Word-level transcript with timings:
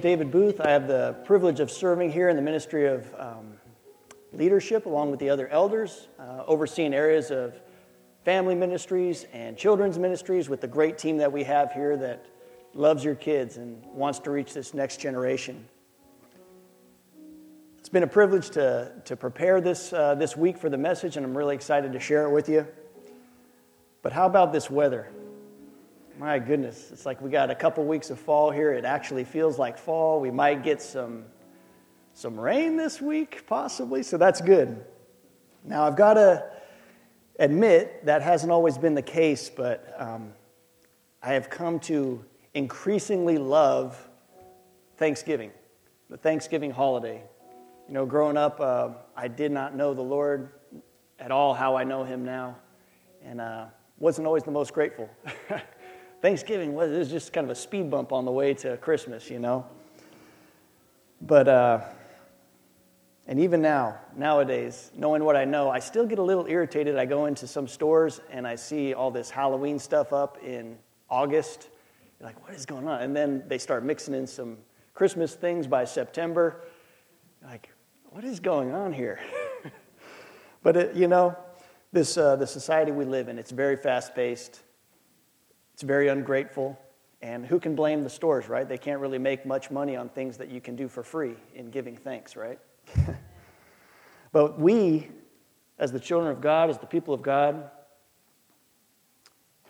David 0.00 0.30
Booth. 0.30 0.60
I 0.60 0.70
have 0.70 0.88
the 0.88 1.16
privilege 1.24 1.60
of 1.60 1.70
serving 1.70 2.10
here 2.10 2.28
in 2.28 2.36
the 2.36 2.42
ministry 2.42 2.86
of 2.86 3.14
um, 3.18 3.52
leadership 4.32 4.86
along 4.86 5.10
with 5.10 5.20
the 5.20 5.28
other 5.28 5.46
elders, 5.48 6.08
uh, 6.18 6.44
overseeing 6.46 6.94
areas 6.94 7.30
of 7.30 7.60
family 8.24 8.54
ministries 8.54 9.26
and 9.32 9.56
children's 9.56 9.98
ministries 9.98 10.48
with 10.48 10.60
the 10.60 10.66
great 10.66 10.96
team 10.96 11.18
that 11.18 11.30
we 11.30 11.44
have 11.44 11.72
here 11.72 11.96
that 11.96 12.24
loves 12.72 13.04
your 13.04 13.14
kids 13.14 13.58
and 13.58 13.84
wants 13.86 14.18
to 14.20 14.30
reach 14.30 14.54
this 14.54 14.72
next 14.72 14.98
generation. 14.98 15.68
It's 17.78 17.88
been 17.88 18.02
a 18.02 18.06
privilege 18.06 18.50
to, 18.50 18.92
to 19.04 19.16
prepare 19.16 19.60
this, 19.60 19.92
uh, 19.92 20.14
this 20.14 20.36
week 20.36 20.56
for 20.56 20.70
the 20.70 20.78
message, 20.78 21.16
and 21.16 21.26
I'm 21.26 21.36
really 21.36 21.54
excited 21.54 21.92
to 21.92 22.00
share 22.00 22.24
it 22.26 22.30
with 22.30 22.48
you. 22.48 22.66
But 24.02 24.12
how 24.12 24.26
about 24.26 24.52
this 24.52 24.70
weather? 24.70 25.10
My 26.20 26.38
goodness, 26.38 26.90
it's 26.92 27.06
like 27.06 27.22
we 27.22 27.30
got 27.30 27.48
a 27.48 27.54
couple 27.54 27.82
weeks 27.86 28.10
of 28.10 28.20
fall 28.20 28.50
here. 28.50 28.74
It 28.74 28.84
actually 28.84 29.24
feels 29.24 29.58
like 29.58 29.78
fall. 29.78 30.20
We 30.20 30.30
might 30.30 30.62
get 30.62 30.82
some, 30.82 31.24
some 32.12 32.38
rain 32.38 32.76
this 32.76 33.00
week, 33.00 33.46
possibly, 33.46 34.02
so 34.02 34.18
that's 34.18 34.42
good. 34.42 34.84
Now, 35.64 35.84
I've 35.84 35.96
got 35.96 36.14
to 36.14 36.44
admit 37.38 38.04
that 38.04 38.20
hasn't 38.20 38.52
always 38.52 38.76
been 38.76 38.94
the 38.94 39.00
case, 39.00 39.48
but 39.48 39.94
um, 39.96 40.34
I 41.22 41.32
have 41.32 41.48
come 41.48 41.80
to 41.80 42.22
increasingly 42.52 43.38
love 43.38 43.98
Thanksgiving, 44.98 45.52
the 46.10 46.18
Thanksgiving 46.18 46.70
holiday. 46.70 47.22
You 47.88 47.94
know, 47.94 48.04
growing 48.04 48.36
up, 48.36 48.60
uh, 48.60 48.90
I 49.16 49.28
did 49.28 49.52
not 49.52 49.74
know 49.74 49.94
the 49.94 50.02
Lord 50.02 50.50
at 51.18 51.30
all 51.30 51.54
how 51.54 51.76
I 51.76 51.84
know 51.84 52.04
Him 52.04 52.26
now, 52.26 52.58
and 53.24 53.40
uh, 53.40 53.64
wasn't 53.98 54.26
always 54.26 54.42
the 54.42 54.50
most 54.50 54.74
grateful. 54.74 55.08
Thanksgiving 56.20 56.74
was, 56.74 57.10
just 57.10 57.32
kind 57.32 57.46
of 57.46 57.50
a 57.50 57.54
speed 57.54 57.90
bump 57.90 58.12
on 58.12 58.26
the 58.26 58.30
way 58.30 58.52
to 58.54 58.76
Christmas, 58.76 59.30
you 59.30 59.38
know. 59.38 59.64
But, 61.22 61.48
uh, 61.48 61.80
and 63.26 63.40
even 63.40 63.62
now, 63.62 63.98
nowadays, 64.16 64.90
knowing 64.94 65.24
what 65.24 65.34
I 65.34 65.46
know, 65.46 65.70
I 65.70 65.78
still 65.78 66.04
get 66.04 66.18
a 66.18 66.22
little 66.22 66.46
irritated. 66.46 66.96
I 66.96 67.06
go 67.06 67.24
into 67.24 67.46
some 67.46 67.66
stores 67.66 68.20
and 68.30 68.46
I 68.46 68.54
see 68.56 68.92
all 68.92 69.10
this 69.10 69.30
Halloween 69.30 69.78
stuff 69.78 70.12
up 70.12 70.36
in 70.42 70.76
August. 71.08 71.68
You're 72.18 72.28
like, 72.28 72.42
what 72.46 72.54
is 72.54 72.66
going 72.66 72.86
on? 72.86 73.00
And 73.00 73.16
then 73.16 73.44
they 73.48 73.58
start 73.58 73.82
mixing 73.82 74.14
in 74.14 74.26
some 74.26 74.58
Christmas 74.92 75.34
things 75.34 75.66
by 75.66 75.86
September. 75.86 76.62
Like, 77.42 77.70
what 78.10 78.24
is 78.24 78.40
going 78.40 78.74
on 78.74 78.92
here? 78.92 79.20
but, 80.62 80.76
it, 80.76 80.96
you 80.96 81.08
know, 81.08 81.34
this, 81.92 82.18
uh, 82.18 82.36
the 82.36 82.46
society 82.46 82.92
we 82.92 83.06
live 83.06 83.28
in, 83.28 83.38
it's 83.38 83.52
very 83.52 83.76
fast 83.76 84.14
paced. 84.14 84.60
It's 85.80 85.86
very 85.86 86.08
ungrateful. 86.08 86.78
And 87.22 87.46
who 87.46 87.58
can 87.58 87.74
blame 87.74 88.04
the 88.04 88.10
stores, 88.10 88.50
right? 88.50 88.68
They 88.68 88.76
can't 88.76 89.00
really 89.00 89.16
make 89.16 89.46
much 89.46 89.70
money 89.70 89.96
on 89.96 90.10
things 90.10 90.36
that 90.36 90.50
you 90.50 90.60
can 90.60 90.76
do 90.76 90.88
for 90.88 91.02
free 91.02 91.36
in 91.54 91.70
giving 91.70 91.96
thanks, 91.96 92.36
right? 92.36 92.58
but 94.32 94.60
we, 94.60 95.08
as 95.78 95.90
the 95.90 95.98
children 95.98 96.30
of 96.30 96.42
God, 96.42 96.68
as 96.68 96.76
the 96.76 96.86
people 96.86 97.14
of 97.14 97.22
God, 97.22 97.70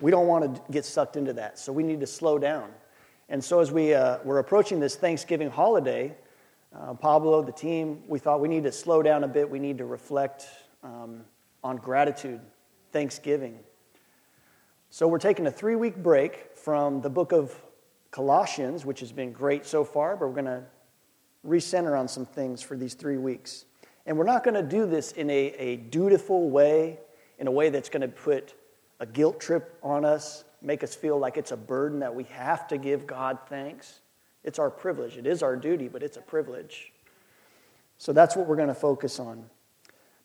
we 0.00 0.10
don't 0.10 0.26
want 0.26 0.52
to 0.52 0.72
get 0.72 0.84
sucked 0.84 1.16
into 1.16 1.32
that. 1.34 1.60
So 1.60 1.72
we 1.72 1.84
need 1.84 2.00
to 2.00 2.08
slow 2.08 2.40
down. 2.40 2.72
And 3.28 3.42
so 3.44 3.60
as 3.60 3.70
we, 3.70 3.94
uh, 3.94 4.18
we're 4.24 4.40
approaching 4.40 4.80
this 4.80 4.96
Thanksgiving 4.96 5.48
holiday, 5.48 6.16
uh, 6.76 6.94
Pablo, 6.94 7.40
the 7.40 7.52
team, 7.52 8.02
we 8.08 8.18
thought 8.18 8.40
we 8.40 8.48
need 8.48 8.64
to 8.64 8.72
slow 8.72 9.00
down 9.00 9.22
a 9.22 9.28
bit. 9.28 9.48
We 9.48 9.60
need 9.60 9.78
to 9.78 9.84
reflect 9.84 10.48
um, 10.82 11.20
on 11.62 11.76
gratitude, 11.76 12.40
thanksgiving. 12.90 13.60
So 14.92 15.06
we're 15.06 15.18
taking 15.18 15.46
a 15.46 15.52
three 15.52 15.76
week 15.76 15.96
break 15.96 16.50
from 16.56 17.00
the 17.00 17.08
book 17.08 17.30
of 17.30 17.54
Colossians, 18.10 18.84
which 18.84 18.98
has 19.00 19.12
been 19.12 19.30
great 19.30 19.64
so 19.64 19.84
far, 19.84 20.16
but 20.16 20.26
we're 20.26 20.42
going 20.42 20.46
to 20.46 20.64
recenter 21.46 21.96
on 21.96 22.08
some 22.08 22.26
things 22.26 22.60
for 22.60 22.76
these 22.76 22.94
three 22.94 23.16
weeks. 23.16 23.66
And 24.04 24.18
we're 24.18 24.24
not 24.24 24.42
going 24.42 24.56
to 24.56 24.64
do 24.64 24.86
this 24.86 25.12
in 25.12 25.30
a, 25.30 25.54
a 25.56 25.76
dutiful 25.76 26.50
way, 26.50 26.98
in 27.38 27.46
a 27.46 27.52
way 27.52 27.68
that's 27.68 27.88
going 27.88 28.00
to 28.00 28.08
put 28.08 28.54
a 28.98 29.06
guilt 29.06 29.38
trip 29.38 29.78
on 29.80 30.04
us, 30.04 30.42
make 30.60 30.82
us 30.82 30.96
feel 30.96 31.16
like 31.20 31.36
it's 31.36 31.52
a 31.52 31.56
burden 31.56 32.00
that 32.00 32.12
we 32.12 32.24
have 32.24 32.66
to 32.66 32.76
give 32.76 33.06
God 33.06 33.38
thanks. 33.48 34.00
It's 34.42 34.58
our 34.58 34.70
privilege. 34.70 35.16
It 35.16 35.24
is 35.24 35.40
our 35.44 35.54
duty, 35.54 35.86
but 35.86 36.02
it's 36.02 36.16
a 36.16 36.22
privilege. 36.22 36.92
So 37.96 38.12
that's 38.12 38.34
what 38.34 38.48
we're 38.48 38.56
going 38.56 38.66
to 38.66 38.74
focus 38.74 39.20
on. 39.20 39.44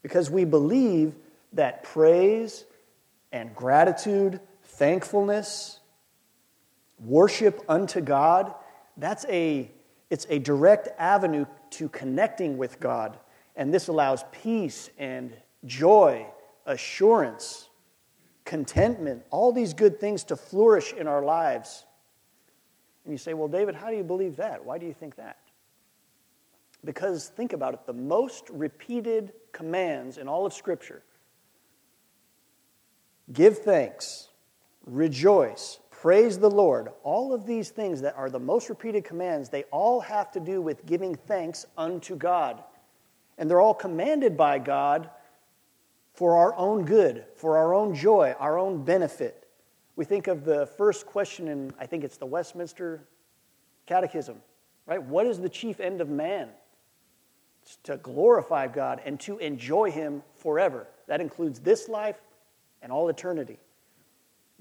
Because 0.01 0.31
we 0.31 0.43
believe 0.43 1.13
that 1.53 1.83
praise 1.83 2.65
and 3.31 3.55
gratitude 3.55 4.39
thankfulness, 4.75 5.79
worship 6.99 7.63
unto 7.67 8.01
God, 8.01 8.53
that's 8.97 9.25
a, 9.25 9.71
it's 10.09 10.25
a 10.29 10.39
direct 10.39 10.89
avenue 10.97 11.45
to 11.71 11.89
connecting 11.89 12.57
with 12.57 12.79
God. 12.79 13.17
And 13.55 13.73
this 13.73 13.87
allows 13.87 14.23
peace 14.31 14.89
and 14.97 15.33
joy, 15.65 16.25
assurance, 16.65 17.69
contentment, 18.43 19.23
all 19.31 19.51
these 19.51 19.73
good 19.73 19.99
things 19.99 20.23
to 20.25 20.35
flourish 20.35 20.93
in 20.93 21.07
our 21.07 21.23
lives. 21.23 21.85
And 23.03 23.13
you 23.13 23.17
say, 23.17 23.33
well, 23.33 23.47
David, 23.47 23.75
how 23.75 23.89
do 23.89 23.95
you 23.97 24.03
believe 24.03 24.35
that? 24.37 24.63
Why 24.63 24.77
do 24.77 24.85
you 24.85 24.93
think 24.93 25.15
that? 25.15 25.37
Because 26.83 27.29
think 27.29 27.53
about 27.53 27.73
it 27.73 27.85
the 27.85 27.93
most 27.93 28.49
repeated 28.49 29.33
commands 29.51 30.17
in 30.17 30.27
all 30.27 30.45
of 30.45 30.53
Scripture 30.53 31.01
give 33.33 33.59
thanks, 33.59 34.29
rejoice, 34.85 35.79
praise 35.91 36.37
the 36.37 36.49
Lord. 36.49 36.89
All 37.03 37.33
of 37.33 37.45
these 37.45 37.69
things 37.69 38.01
that 38.01 38.15
are 38.15 38.29
the 38.29 38.39
most 38.39 38.69
repeated 38.69 39.03
commands, 39.03 39.49
they 39.49 39.63
all 39.71 39.99
have 40.01 40.31
to 40.33 40.39
do 40.39 40.61
with 40.61 40.85
giving 40.85 41.15
thanks 41.15 41.65
unto 41.77 42.15
God. 42.15 42.63
And 43.37 43.49
they're 43.49 43.61
all 43.61 43.73
commanded 43.73 44.37
by 44.37 44.59
God 44.59 45.09
for 46.13 46.37
our 46.37 46.55
own 46.55 46.85
good, 46.85 47.25
for 47.35 47.57
our 47.57 47.73
own 47.73 47.93
joy, 47.93 48.33
our 48.39 48.57
own 48.57 48.83
benefit. 48.83 49.47
We 49.95 50.05
think 50.05 50.27
of 50.27 50.45
the 50.45 50.65
first 50.77 51.05
question 51.05 51.47
in, 51.47 51.73
I 51.79 51.85
think 51.85 52.03
it's 52.03 52.17
the 52.17 52.25
Westminster 52.25 53.03
Catechism, 53.85 54.37
right? 54.85 55.01
What 55.01 55.25
is 55.25 55.39
the 55.39 55.49
chief 55.49 55.79
end 55.79 56.01
of 56.01 56.09
man? 56.09 56.49
It's 57.63 57.77
to 57.83 57.97
glorify 57.97 58.67
God 58.67 59.01
and 59.05 59.19
to 59.21 59.37
enjoy 59.39 59.91
Him 59.91 60.21
forever. 60.35 60.87
That 61.07 61.19
includes 61.19 61.59
this 61.59 61.89
life 61.89 62.17
and 62.81 62.91
all 62.91 63.09
eternity. 63.09 63.57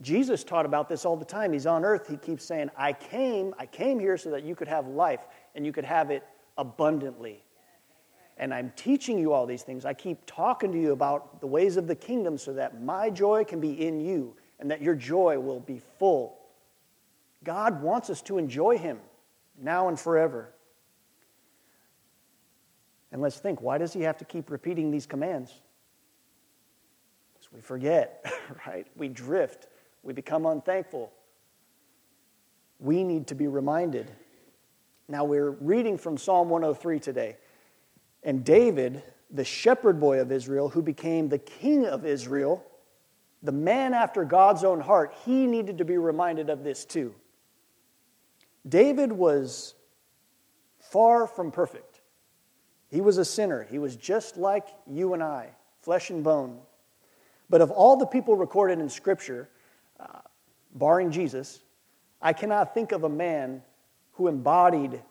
Jesus 0.01 0.43
taught 0.43 0.67
about 0.67 0.89
this 0.89 1.05
all 1.05 1.17
the 1.17 1.25
time. 1.25 1.53
He's 1.53 1.67
on 1.67 1.85
earth. 1.85 2.09
He 2.09 2.17
keeps 2.17 2.45
saying, 2.45 2.71
I 2.77 2.93
came, 2.93 3.55
I 3.59 3.67
came 3.67 4.01
here 4.01 4.17
so 4.17 4.31
that 4.31 4.43
you 4.43 4.57
could 4.57 4.69
have 4.69 4.89
life 4.89 5.21
and 5.55 5.65
you 5.65 5.73
could 5.73 5.85
have 5.85 6.11
it 6.11 6.25
abundantly. 6.59 7.45
And 8.37 8.53
I'm 8.53 8.73
teaching 8.75 9.19
you 9.19 9.33
all 9.33 9.47
these 9.47 9.63
things. 9.63 9.85
I 9.85 9.95
keep 9.95 10.19
talking 10.27 10.73
to 10.73 10.81
you 10.81 10.93
about 10.93 11.41
the 11.41 11.47
ways 11.47 11.77
of 11.77 11.87
the 11.87 11.95
kingdom 11.95 12.37
so 12.37 12.53
that 12.55 12.83
my 12.83 13.09
joy 13.09 13.45
can 13.45 13.61
be 13.61 13.87
in 13.87 14.01
you 14.01 14.35
and 14.59 14.71
that 14.71 14.83
your 14.83 14.97
joy 14.97 15.39
will 15.39 15.61
be 15.61 15.81
full. 15.99 16.39
God 17.45 17.81
wants 17.81 18.11
us 18.11 18.21
to 18.23 18.39
enjoy 18.39 18.77
Him 18.77 18.99
now 19.63 19.89
and 19.89 19.99
forever. 19.99 20.51
And 23.13 23.23
let's 23.23 23.37
think 23.37 23.61
why 23.61 23.79
does 23.79 23.93
He 23.93 24.01
have 24.03 24.19
to 24.19 24.25
keep 24.25 24.51
repeating 24.51 24.91
these 24.91 25.07
commands? 25.07 25.53
Because 27.35 27.53
we 27.53 27.61
forget, 27.61 28.25
right? 28.67 28.89
We 28.97 29.07
drift 29.07 29.69
we 30.05 30.13
become 30.13 30.47
unthankful. 30.47 31.13
We 32.79 33.03
need 33.03 33.27
to 33.29 33.35
be 33.35 33.49
reminded. 33.49 34.11
Now, 35.09 35.25
we're 35.25 35.51
reading 35.51 35.99
from 35.99 36.19
Psalm 36.19 36.51
103 36.51 37.01
today. 37.01 37.37
And 38.23 38.45
David, 38.45 39.03
the 39.31 39.45
shepherd 39.45 39.99
boy 39.99 40.21
of 40.21 40.31
Israel, 40.31 40.69
who 40.69 40.83
became 40.83 41.29
the 41.29 41.39
king 41.39 41.87
of 41.87 42.05
Israel, 42.05 42.65
the 43.43 43.53
man 43.53 43.93
after 43.95 44.25
God's 44.25 44.65
own 44.65 44.81
heart, 44.81 45.15
he 45.25 45.47
needed 45.47 45.79
to 45.79 45.85
be 45.85 45.99
reminded 45.99 46.49
of 46.49 46.65
this 46.65 46.85
too. 46.85 47.15
David 48.67 49.13
was 49.13 49.75
far 50.79 51.27
from 51.27 51.51
perfect. 51.51 52.01
He 52.91 53.01
was 53.01 53.19
a 53.19 53.25
sinner. 53.25 53.67
He 53.71 53.79
was 53.79 53.97
just 53.97 54.37
like 54.37 54.69
you 54.87 55.15
and 55.15 55.23
I, 55.23 55.51
flesh 55.83 56.11
and 56.11 56.23
bone. 56.23 56.61
But 57.51 57.61
of 57.61 57.71
all 57.71 57.97
the 57.97 58.07
people 58.07 58.37
recorded 58.37 58.79
in 58.79 58.89
Scripture, 58.89 59.51
barring 60.75 61.11
Jesus, 61.11 61.61
I 62.21 62.33
cannot 62.33 62.75
think 62.75 62.93
of 62.93 63.05
a 63.05 63.09
man 63.09 63.63
who 64.13 64.29
embodied 64.29 65.03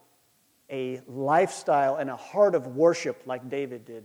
a 0.69 1.01
lifestyle 1.07 1.97
and 1.97 2.09
a 2.09 2.15
heart 2.15 2.55
of 2.55 2.67
worship 2.67 3.21
like 3.25 3.49
David 3.49 3.85
did. 3.85 4.03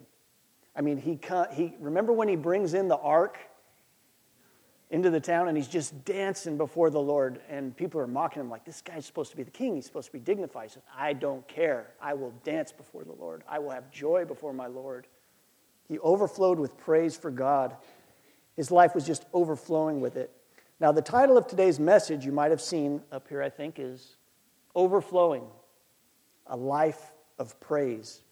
I 0.76 0.80
mean, 0.80 0.98
he, 0.98 1.18
he 1.52 1.74
remember 1.80 2.12
when 2.12 2.28
he 2.28 2.36
brings 2.36 2.74
in 2.74 2.88
the 2.88 2.98
ark 2.98 3.38
into 4.90 5.10
the 5.10 5.20
town 5.20 5.48
and 5.48 5.56
he's 5.56 5.68
just 5.68 6.04
dancing 6.04 6.56
before 6.56 6.90
the 6.90 7.00
Lord, 7.00 7.40
and 7.48 7.76
people 7.76 8.00
are 8.00 8.06
mocking 8.06 8.40
him 8.40 8.50
like, 8.50 8.64
This 8.64 8.80
guy's 8.80 9.04
supposed 9.04 9.30
to 9.30 9.36
be 9.36 9.42
the 9.42 9.50
king. 9.50 9.74
He's 9.74 9.86
supposed 9.86 10.06
to 10.06 10.12
be 10.12 10.18
dignified. 10.18 10.68
He 10.68 10.74
says, 10.74 10.82
I 10.96 11.12
don't 11.12 11.46
care. 11.48 11.88
I 12.00 12.14
will 12.14 12.32
dance 12.44 12.72
before 12.72 13.04
the 13.04 13.12
Lord. 13.12 13.42
I 13.48 13.58
will 13.58 13.70
have 13.70 13.90
joy 13.90 14.24
before 14.24 14.52
my 14.52 14.66
Lord. 14.66 15.06
He 15.88 15.98
overflowed 15.98 16.58
with 16.58 16.76
praise 16.76 17.16
for 17.16 17.30
God. 17.30 17.76
His 18.56 18.70
life 18.70 18.94
was 18.94 19.06
just 19.06 19.24
overflowing 19.32 20.00
with 20.00 20.16
it. 20.16 20.30
Now, 20.80 20.92
the 20.92 21.02
title 21.02 21.36
of 21.36 21.48
today's 21.48 21.80
message, 21.80 22.24
you 22.24 22.30
might 22.30 22.52
have 22.52 22.60
seen 22.60 23.02
up 23.10 23.28
here, 23.28 23.42
I 23.42 23.50
think, 23.50 23.78
is 23.78 24.16
Overflowing. 24.74 25.44
a 26.46 26.56
life 26.56 27.12
of 27.38 27.58
praise. 27.58 28.22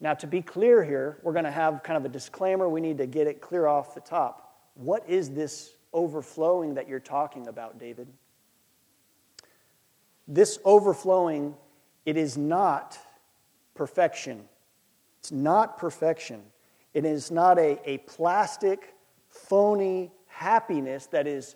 Now, 0.00 0.14
to 0.14 0.26
be 0.26 0.42
clear 0.42 0.82
here, 0.82 1.18
we're 1.22 1.32
going 1.32 1.44
to 1.44 1.50
have 1.50 1.82
kind 1.84 1.96
of 1.96 2.04
a 2.04 2.08
disclaimer. 2.08 2.68
We 2.68 2.80
need 2.80 2.98
to 2.98 3.06
get 3.06 3.28
it 3.28 3.40
clear 3.40 3.68
off 3.68 3.94
the 3.94 4.00
top. 4.00 4.58
What 4.74 5.08
is 5.08 5.30
this 5.30 5.74
overflowing 5.92 6.74
that 6.74 6.88
you're 6.88 6.98
talking 6.98 7.46
about, 7.46 7.78
David? 7.78 8.08
This 10.26 10.58
overflowing, 10.64 11.54
it 12.04 12.16
is 12.16 12.36
not 12.36 12.98
perfection. 13.74 14.48
It's 15.20 15.30
not 15.30 15.78
perfection. 15.78 16.42
It 16.94 17.04
is 17.04 17.30
not 17.30 17.58
a, 17.58 17.78
a 17.88 17.98
plastic, 17.98 18.94
phony 19.28 20.10
happiness 20.26 21.06
that 21.06 21.28
is 21.28 21.54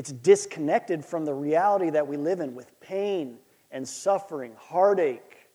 it's 0.00 0.12
disconnected 0.12 1.04
from 1.04 1.26
the 1.26 1.34
reality 1.34 1.90
that 1.90 2.08
we 2.08 2.16
live 2.16 2.40
in 2.40 2.54
with 2.54 2.80
pain 2.80 3.36
and 3.70 3.86
suffering, 3.86 4.50
heartache, 4.56 5.46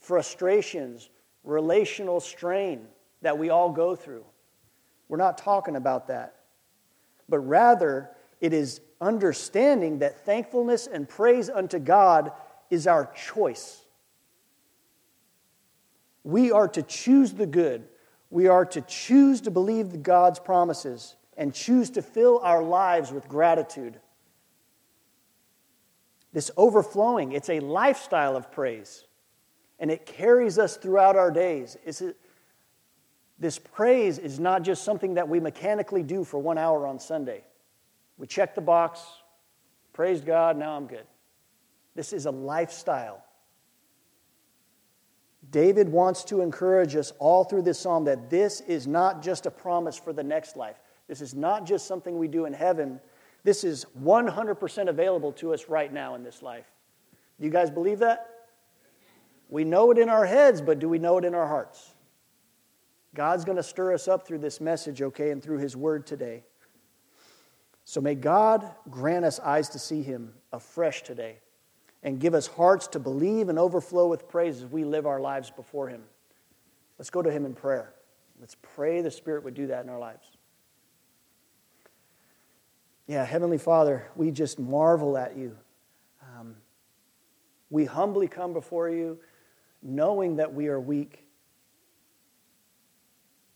frustrations, 0.00 1.08
relational 1.44 2.18
strain 2.18 2.84
that 3.22 3.38
we 3.38 3.50
all 3.50 3.70
go 3.70 3.94
through. 3.94 4.24
We're 5.06 5.18
not 5.18 5.38
talking 5.38 5.76
about 5.76 6.08
that. 6.08 6.34
But 7.28 7.38
rather, 7.46 8.10
it 8.40 8.52
is 8.52 8.80
understanding 9.00 10.00
that 10.00 10.26
thankfulness 10.26 10.88
and 10.88 11.08
praise 11.08 11.48
unto 11.48 11.78
God 11.78 12.32
is 12.70 12.88
our 12.88 13.08
choice. 13.14 13.84
We 16.24 16.50
are 16.50 16.66
to 16.66 16.82
choose 16.82 17.32
the 17.32 17.46
good. 17.46 17.84
We 18.30 18.48
are 18.48 18.64
to 18.64 18.80
choose 18.80 19.42
to 19.42 19.52
believe 19.52 20.02
God's 20.02 20.40
promises 20.40 21.14
and 21.36 21.52
choose 21.52 21.90
to 21.90 22.02
fill 22.02 22.40
our 22.42 22.62
lives 22.62 23.12
with 23.12 23.28
gratitude. 23.28 24.00
This 26.32 26.50
overflowing, 26.56 27.32
it's 27.32 27.48
a 27.48 27.60
lifestyle 27.60 28.36
of 28.36 28.50
praise, 28.50 29.04
and 29.78 29.90
it 29.90 30.06
carries 30.06 30.58
us 30.58 30.76
throughout 30.76 31.16
our 31.16 31.30
days. 31.30 31.76
A, 31.86 32.14
this 33.38 33.58
praise 33.58 34.18
is 34.18 34.40
not 34.40 34.62
just 34.62 34.84
something 34.84 35.14
that 35.14 35.28
we 35.28 35.40
mechanically 35.40 36.02
do 36.02 36.24
for 36.24 36.38
one 36.38 36.58
hour 36.58 36.86
on 36.86 36.98
Sunday. 36.98 37.44
We 38.16 38.26
check 38.26 38.54
the 38.54 38.60
box, 38.60 39.00
praised 39.92 40.24
God, 40.24 40.56
now 40.56 40.76
I'm 40.76 40.86
good. 40.86 41.06
This 41.94 42.12
is 42.12 42.26
a 42.26 42.30
lifestyle. 42.30 43.24
David 45.50 45.88
wants 45.88 46.24
to 46.24 46.40
encourage 46.40 46.96
us 46.96 47.12
all 47.18 47.44
through 47.44 47.62
this 47.62 47.78
psalm 47.78 48.04
that 48.06 48.30
this 48.30 48.60
is 48.62 48.86
not 48.86 49.22
just 49.22 49.46
a 49.46 49.50
promise 49.50 49.96
for 49.96 50.12
the 50.12 50.22
next 50.22 50.56
life. 50.56 50.76
This 51.08 51.20
is 51.20 51.34
not 51.34 51.66
just 51.66 51.86
something 51.86 52.18
we 52.18 52.28
do 52.28 52.46
in 52.46 52.52
heaven. 52.52 53.00
This 53.42 53.64
is 53.64 53.86
100% 54.02 54.88
available 54.88 55.32
to 55.32 55.52
us 55.52 55.68
right 55.68 55.92
now 55.92 56.14
in 56.14 56.22
this 56.22 56.42
life. 56.42 56.66
Do 57.38 57.44
you 57.44 57.52
guys 57.52 57.70
believe 57.70 57.98
that? 57.98 58.30
We 59.48 59.64
know 59.64 59.90
it 59.90 59.98
in 59.98 60.08
our 60.08 60.24
heads, 60.24 60.60
but 60.62 60.78
do 60.78 60.88
we 60.88 60.98
know 60.98 61.18
it 61.18 61.24
in 61.24 61.34
our 61.34 61.46
hearts? 61.46 61.92
God's 63.14 63.44
going 63.44 63.56
to 63.56 63.62
stir 63.62 63.92
us 63.92 64.08
up 64.08 64.26
through 64.26 64.38
this 64.38 64.60
message, 64.60 65.00
okay, 65.02 65.30
and 65.30 65.42
through 65.42 65.58
His 65.58 65.76
Word 65.76 66.06
today. 66.06 66.42
So 67.84 68.00
may 68.00 68.14
God 68.14 68.68
grant 68.90 69.24
us 69.24 69.38
eyes 69.38 69.68
to 69.70 69.78
see 69.78 70.02
Him 70.02 70.32
afresh 70.52 71.02
today 71.02 71.36
and 72.02 72.18
give 72.18 72.34
us 72.34 72.46
hearts 72.46 72.86
to 72.88 72.98
believe 72.98 73.48
and 73.48 73.58
overflow 73.58 74.08
with 74.08 74.28
praise 74.28 74.62
as 74.62 74.70
we 74.70 74.84
live 74.84 75.06
our 75.06 75.20
lives 75.20 75.50
before 75.50 75.88
Him. 75.88 76.02
Let's 76.98 77.10
go 77.10 77.22
to 77.22 77.30
Him 77.30 77.44
in 77.44 77.54
prayer. 77.54 77.94
Let's 78.40 78.56
pray 78.74 79.00
the 79.00 79.10
Spirit 79.10 79.44
would 79.44 79.54
do 79.54 79.68
that 79.68 79.84
in 79.84 79.90
our 79.90 79.98
lives. 79.98 80.33
Yeah, 83.06 83.24
Heavenly 83.24 83.58
Father, 83.58 84.10
we 84.16 84.30
just 84.30 84.58
marvel 84.58 85.18
at 85.18 85.36
you. 85.36 85.56
Um, 86.22 86.56
we 87.68 87.84
humbly 87.84 88.28
come 88.28 88.52
before 88.52 88.88
you 88.88 89.18
knowing 89.84 90.36
that 90.36 90.52
we 90.52 90.68
are 90.68 90.80
weak. 90.80 91.26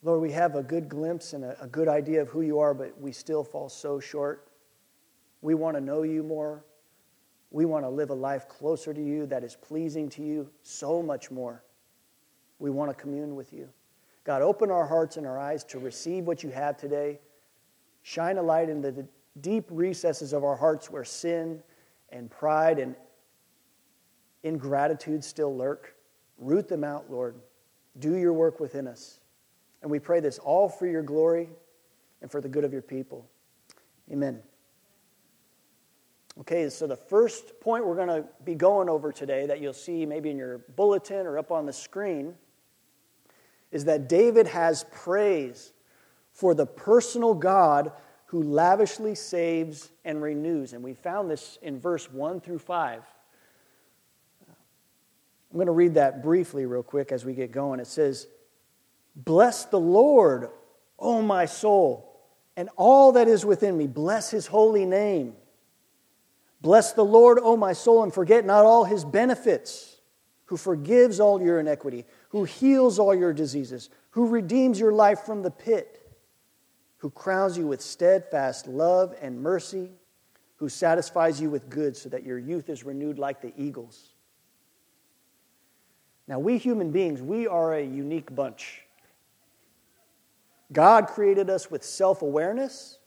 Lord, 0.02 0.20
we 0.20 0.30
have 0.32 0.54
a 0.54 0.62
good 0.62 0.88
glimpse 0.88 1.32
and 1.32 1.42
a, 1.42 1.56
a 1.62 1.66
good 1.66 1.88
idea 1.88 2.20
of 2.20 2.28
who 2.28 2.42
you 2.42 2.58
are, 2.58 2.74
but 2.74 3.00
we 3.00 3.10
still 3.10 3.42
fall 3.42 3.68
so 3.68 3.98
short. 3.98 4.48
We 5.40 5.54
want 5.54 5.76
to 5.76 5.80
know 5.80 6.02
you 6.02 6.22
more. 6.22 6.64
We 7.50 7.64
want 7.64 7.84
to 7.84 7.88
live 7.88 8.10
a 8.10 8.14
life 8.14 8.46
closer 8.48 8.92
to 8.92 9.02
you 9.02 9.24
that 9.26 9.42
is 9.42 9.56
pleasing 9.56 10.10
to 10.10 10.22
you 10.22 10.50
so 10.62 11.02
much 11.02 11.30
more. 11.30 11.64
We 12.58 12.70
want 12.70 12.90
to 12.90 12.94
commune 12.94 13.34
with 13.34 13.52
you. 13.52 13.68
God, 14.24 14.42
open 14.42 14.70
our 14.70 14.86
hearts 14.86 15.16
and 15.16 15.26
our 15.26 15.38
eyes 15.38 15.64
to 15.64 15.78
receive 15.78 16.26
what 16.26 16.42
you 16.42 16.50
have 16.50 16.76
today. 16.76 17.18
Shine 18.02 18.36
a 18.36 18.42
light 18.42 18.68
into 18.68 18.92
the 18.92 19.06
deep 19.40 19.66
recesses 19.70 20.32
of 20.32 20.44
our 20.44 20.56
hearts 20.56 20.90
where 20.90 21.04
sin 21.04 21.62
and 22.10 22.30
pride 22.30 22.78
and 22.78 22.94
ingratitude 24.42 25.22
still 25.24 25.56
lurk. 25.56 25.94
Root 26.38 26.68
them 26.68 26.84
out, 26.84 27.10
Lord. 27.10 27.36
Do 27.98 28.16
your 28.16 28.32
work 28.32 28.60
within 28.60 28.86
us. 28.86 29.20
And 29.82 29.90
we 29.90 29.98
pray 29.98 30.20
this 30.20 30.38
all 30.38 30.68
for 30.68 30.86
your 30.86 31.02
glory 31.02 31.48
and 32.22 32.30
for 32.30 32.40
the 32.40 32.48
good 32.48 32.64
of 32.64 32.72
your 32.72 32.82
people. 32.82 33.28
Amen. 34.10 34.40
Okay, 36.40 36.68
so 36.68 36.86
the 36.86 36.96
first 36.96 37.60
point 37.60 37.84
we're 37.84 37.96
going 37.96 38.08
to 38.08 38.24
be 38.44 38.54
going 38.54 38.88
over 38.88 39.10
today 39.10 39.46
that 39.46 39.60
you'll 39.60 39.72
see 39.72 40.06
maybe 40.06 40.30
in 40.30 40.36
your 40.36 40.58
bulletin 40.76 41.26
or 41.26 41.36
up 41.36 41.50
on 41.50 41.66
the 41.66 41.72
screen 41.72 42.34
is 43.72 43.84
that 43.84 44.08
David 44.08 44.46
has 44.46 44.84
praise 44.92 45.72
for 46.32 46.54
the 46.54 46.64
personal 46.64 47.34
God 47.34 47.90
who 48.28 48.42
lavishly 48.42 49.14
saves 49.14 49.90
and 50.04 50.20
renews. 50.20 50.74
And 50.74 50.84
we 50.84 50.92
found 50.92 51.30
this 51.30 51.58
in 51.62 51.80
verse 51.80 52.12
1 52.12 52.40
through 52.40 52.58
5. 52.58 53.02
I'm 54.46 55.56
going 55.56 55.66
to 55.66 55.72
read 55.72 55.94
that 55.94 56.22
briefly, 56.22 56.66
real 56.66 56.82
quick, 56.82 57.10
as 57.10 57.24
we 57.24 57.32
get 57.32 57.52
going. 57.52 57.80
It 57.80 57.86
says, 57.86 58.26
Bless 59.16 59.64
the 59.64 59.80
Lord, 59.80 60.50
O 60.98 61.22
my 61.22 61.46
soul, 61.46 62.20
and 62.54 62.68
all 62.76 63.12
that 63.12 63.28
is 63.28 63.46
within 63.46 63.78
me. 63.78 63.86
Bless 63.86 64.30
his 64.30 64.46
holy 64.46 64.84
name. 64.84 65.34
Bless 66.60 66.92
the 66.92 67.04
Lord, 67.04 67.38
O 67.42 67.56
my 67.56 67.72
soul, 67.72 68.02
and 68.02 68.12
forget 68.12 68.44
not 68.44 68.66
all 68.66 68.84
his 68.84 69.06
benefits, 69.06 70.02
who 70.44 70.58
forgives 70.58 71.18
all 71.18 71.40
your 71.40 71.60
iniquity, 71.60 72.04
who 72.28 72.44
heals 72.44 72.98
all 72.98 73.14
your 73.14 73.32
diseases, 73.32 73.88
who 74.10 74.28
redeems 74.28 74.78
your 74.78 74.92
life 74.92 75.20
from 75.20 75.42
the 75.42 75.50
pit 75.50 75.98
who 76.98 77.10
crowns 77.10 77.56
you 77.56 77.66
with 77.66 77.80
steadfast 77.80 78.66
love 78.66 79.14
and 79.20 79.40
mercy, 79.40 79.90
who 80.56 80.68
satisfies 80.68 81.40
you 81.40 81.48
with 81.48 81.70
good 81.70 81.96
so 81.96 82.08
that 82.08 82.24
your 82.24 82.38
youth 82.38 82.68
is 82.68 82.84
renewed 82.84 83.18
like 83.18 83.40
the 83.40 83.52
eagles. 83.56 84.14
Now, 86.26 86.38
we 86.38 86.58
human 86.58 86.90
beings, 86.90 87.22
we 87.22 87.46
are 87.46 87.74
a 87.74 87.82
unique 87.82 88.34
bunch. 88.34 88.82
God 90.72 91.06
created 91.06 91.48
us 91.48 91.70
with 91.70 91.82
self 91.82 92.20
awareness, 92.20 92.98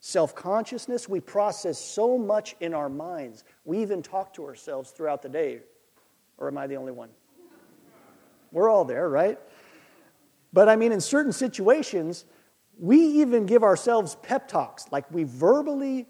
self 0.00 0.34
consciousness. 0.34 1.08
We 1.08 1.20
process 1.20 1.78
so 1.78 2.18
much 2.18 2.56
in 2.58 2.74
our 2.74 2.88
minds. 2.88 3.44
We 3.64 3.78
even 3.82 4.02
talk 4.02 4.32
to 4.34 4.44
ourselves 4.44 4.90
throughout 4.90 5.22
the 5.22 5.28
day. 5.28 5.60
Or 6.38 6.48
am 6.48 6.58
I 6.58 6.66
the 6.66 6.76
only 6.76 6.92
one? 6.92 7.10
We're 8.50 8.70
all 8.70 8.84
there, 8.84 9.08
right? 9.08 9.38
But 10.52 10.68
I 10.68 10.76
mean, 10.76 10.92
in 10.92 11.00
certain 11.00 11.32
situations, 11.32 12.24
we 12.78 13.00
even 13.00 13.46
give 13.46 13.62
ourselves 13.62 14.16
pep 14.22 14.48
talks, 14.48 14.86
like 14.90 15.10
we 15.10 15.24
verbally 15.24 16.06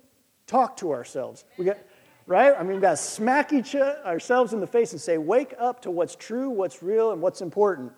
talk 0.47 0.77
to 0.79 0.93
ourselves. 0.93 1.45
We 1.57 1.65
got, 1.65 1.79
right? 2.27 2.55
I 2.57 2.63
mean, 2.63 2.73
we've 2.73 2.81
got 2.81 2.91
to 2.91 2.97
smack 2.97 3.53
each 3.53 3.75
ourselves 3.75 4.53
in 4.53 4.61
the 4.61 4.67
face 4.67 4.93
and 4.93 5.01
say, 5.01 5.19
wake 5.19 5.55
up 5.59 5.83
to 5.83 5.91
what's 5.91 6.15
true, 6.15 6.51
what's 6.51 6.83
real, 6.83 7.13
and 7.13 7.23
what's 7.23 7.41
important. 7.41 7.93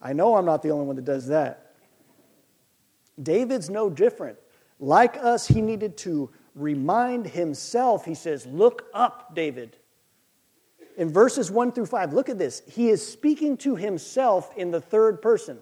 I 0.00 0.12
know 0.12 0.36
I'm 0.36 0.44
not 0.44 0.62
the 0.62 0.70
only 0.70 0.86
one 0.86 0.96
that 0.96 1.04
does 1.04 1.28
that. 1.28 1.74
David's 3.22 3.70
no 3.70 3.88
different. 3.88 4.38
Like 4.80 5.16
us, 5.16 5.46
he 5.46 5.60
needed 5.60 5.96
to 5.98 6.30
remind 6.54 7.26
himself. 7.26 8.04
He 8.04 8.14
says, 8.14 8.46
Look 8.46 8.86
up, 8.92 9.34
David. 9.34 9.76
In 10.98 11.10
verses 11.10 11.50
1 11.50 11.72
through 11.72 11.86
5, 11.86 12.12
look 12.12 12.28
at 12.28 12.36
this. 12.36 12.62
He 12.66 12.90
is 12.90 13.06
speaking 13.06 13.56
to 13.58 13.76
himself 13.76 14.52
in 14.56 14.70
the 14.70 14.80
third 14.80 15.22
person. 15.22 15.58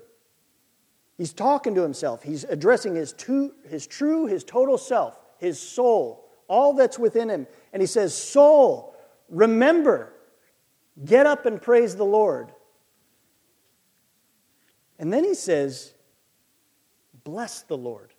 He's 1.21 1.35
talking 1.35 1.75
to 1.75 1.83
himself. 1.83 2.23
He's 2.23 2.45
addressing 2.45 2.95
his, 2.95 3.13
two, 3.13 3.53
his 3.69 3.87
true, 3.87 4.25
his 4.25 4.43
total 4.43 4.79
self, 4.79 5.21
his 5.37 5.61
soul, 5.61 6.27
all 6.49 6.73
that's 6.73 6.99
within 6.99 7.29
him. 7.29 7.47
And 7.75 7.83
he 7.83 7.87
says, 7.87 8.15
Soul, 8.15 8.97
remember, 9.29 10.15
get 11.05 11.27
up 11.27 11.45
and 11.45 11.61
praise 11.61 11.95
the 11.95 12.07
Lord. 12.07 12.55
And 14.99 15.13
then 15.13 15.23
he 15.23 15.35
says, 15.35 15.93
Bless 17.23 17.65
the 17.65 17.77
Lord. 17.77 18.15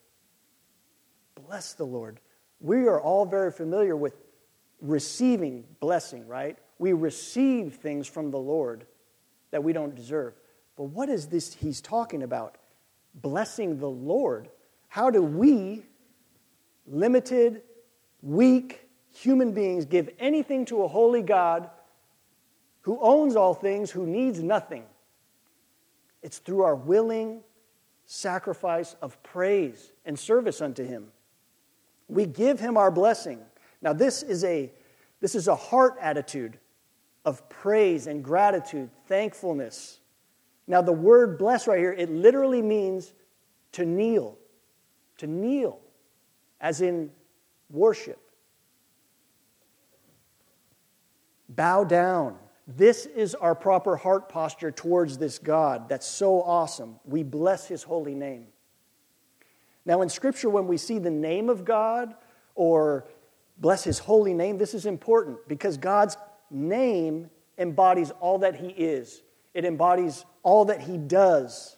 Bless 1.47 1.73
the 1.73 1.87
Lord. 1.87 2.19
We 2.59 2.85
are 2.85 3.01
all 3.01 3.25
very 3.25 3.51
familiar 3.51 3.95
with 3.95 4.13
receiving 4.79 5.63
blessing, 5.79 6.27
right? 6.27 6.55
We 6.77 6.93
receive 6.93 7.77
things 7.77 8.05
from 8.05 8.29
the 8.29 8.37
Lord 8.37 8.85
that 9.49 9.63
we 9.63 9.73
don't 9.73 9.95
deserve. 9.95 10.35
But 10.77 10.83
what 10.83 11.09
is 11.09 11.29
this 11.29 11.55
he's 11.55 11.81
talking 11.81 12.21
about? 12.21 12.59
Blessing 13.15 13.79
the 13.79 13.89
Lord. 13.89 14.49
How 14.87 15.09
do 15.09 15.21
we, 15.21 15.83
limited, 16.85 17.61
weak 18.21 18.87
human 19.13 19.51
beings, 19.51 19.85
give 19.85 20.09
anything 20.19 20.65
to 20.65 20.83
a 20.83 20.87
holy 20.87 21.21
God 21.21 21.69
who 22.81 22.99
owns 22.99 23.35
all 23.35 23.53
things, 23.53 23.91
who 23.91 24.05
needs 24.05 24.41
nothing. 24.41 24.83
It's 26.21 26.39
through 26.39 26.63
our 26.63 26.75
willing 26.75 27.41
sacrifice 28.05 28.95
of 29.01 29.21
praise 29.23 29.91
and 30.05 30.17
service 30.17 30.61
unto 30.61 30.83
him. 30.83 31.07
We 32.07 32.25
give 32.25 32.59
him 32.59 32.77
our 32.77 32.91
blessing. 32.91 33.39
Now, 33.81 33.93
this 33.93 34.21
is 34.23 34.43
a, 34.43 34.71
this 35.21 35.35
is 35.35 35.47
a 35.47 35.55
heart 35.55 35.95
attitude 36.01 36.59
of 37.23 37.47
praise 37.49 38.07
and 38.07 38.23
gratitude, 38.23 38.89
thankfulness. 39.07 39.99
Now, 40.67 40.81
the 40.81 40.93
word 40.93 41.37
bless 41.37 41.67
right 41.67 41.79
here, 41.79 41.93
it 41.93 42.09
literally 42.09 42.61
means 42.61 43.13
to 43.73 43.85
kneel, 43.85 44.37
to 45.17 45.27
kneel, 45.27 45.79
as 46.59 46.81
in 46.81 47.11
worship. 47.69 48.19
Bow 51.49 51.83
down. 51.83 52.37
This 52.67 53.05
is 53.05 53.35
our 53.35 53.55
proper 53.55 53.97
heart 53.97 54.29
posture 54.29 54.71
towards 54.71 55.17
this 55.17 55.39
God 55.39 55.89
that's 55.89 56.07
so 56.07 56.41
awesome. 56.41 56.99
We 57.05 57.23
bless 57.23 57.67
his 57.67 57.83
holy 57.83 58.15
name. 58.15 58.47
Now, 59.85 60.01
in 60.01 60.09
Scripture, 60.09 60.49
when 60.49 60.67
we 60.67 60.77
see 60.77 60.99
the 60.99 61.11
name 61.11 61.49
of 61.49 61.65
God 61.65 62.13
or 62.55 63.07
bless 63.57 63.83
his 63.83 63.99
holy 63.99 64.33
name, 64.33 64.57
this 64.57 64.73
is 64.73 64.85
important 64.85 65.47
because 65.47 65.77
God's 65.77 66.17
name 66.49 67.29
embodies 67.57 68.11
all 68.19 68.39
that 68.39 68.55
he 68.55 68.67
is, 68.67 69.21
it 69.53 69.65
embodies 69.65 70.25
all 70.43 70.65
that 70.65 70.81
he 70.81 70.97
does. 70.97 71.77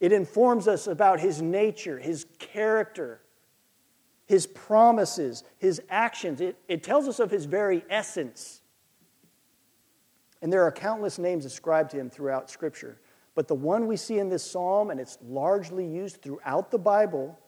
It 0.00 0.12
informs 0.12 0.68
us 0.68 0.86
about 0.86 1.20
his 1.20 1.42
nature, 1.42 1.98
his 1.98 2.26
character, 2.38 3.20
his 4.26 4.46
promises, 4.46 5.44
his 5.58 5.80
actions. 5.88 6.40
It, 6.40 6.56
it 6.68 6.82
tells 6.82 7.08
us 7.08 7.18
of 7.18 7.30
his 7.30 7.46
very 7.46 7.84
essence. 7.88 8.60
And 10.40 10.52
there 10.52 10.62
are 10.62 10.70
countless 10.72 11.18
names 11.18 11.44
ascribed 11.44 11.90
to 11.92 11.98
him 11.98 12.10
throughout 12.10 12.50
Scripture. 12.50 13.00
But 13.34 13.48
the 13.48 13.54
one 13.54 13.86
we 13.86 13.96
see 13.96 14.18
in 14.18 14.28
this 14.28 14.48
psalm, 14.48 14.90
and 14.90 15.00
it's 15.00 15.18
largely 15.22 15.86
used 15.86 16.22
throughout 16.22 16.70
the 16.70 16.78
Bible, 16.78 17.38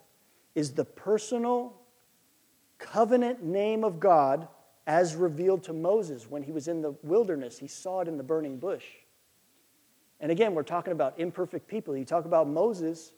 is 0.55 0.73
the 0.73 0.85
personal 0.85 1.75
covenant 2.79 3.43
name 3.45 3.85
of 3.85 4.01
God 4.01 4.49
as 4.91 5.15
revealed 5.15 5.63
to 5.63 5.73
Moses 5.73 6.29
when 6.29 6.43
he 6.43 6.51
was 6.51 6.67
in 6.67 6.83
the 6.83 6.91
wilderness. 7.05 7.57
He 7.61 7.69
saw 7.69 8.01
it 8.01 8.09
in 8.09 8.17
the 8.17 8.25
burning 8.25 8.59
bush. 8.59 8.85
And 10.19 10.33
again, 10.33 10.53
we're 10.53 10.65
talking 10.65 10.93
about 10.93 11.15
imperfect 11.21 11.69
people. 11.69 11.97
You 11.97 12.05
talk 12.05 12.25
about 12.25 12.49
Moses, 12.49 13.13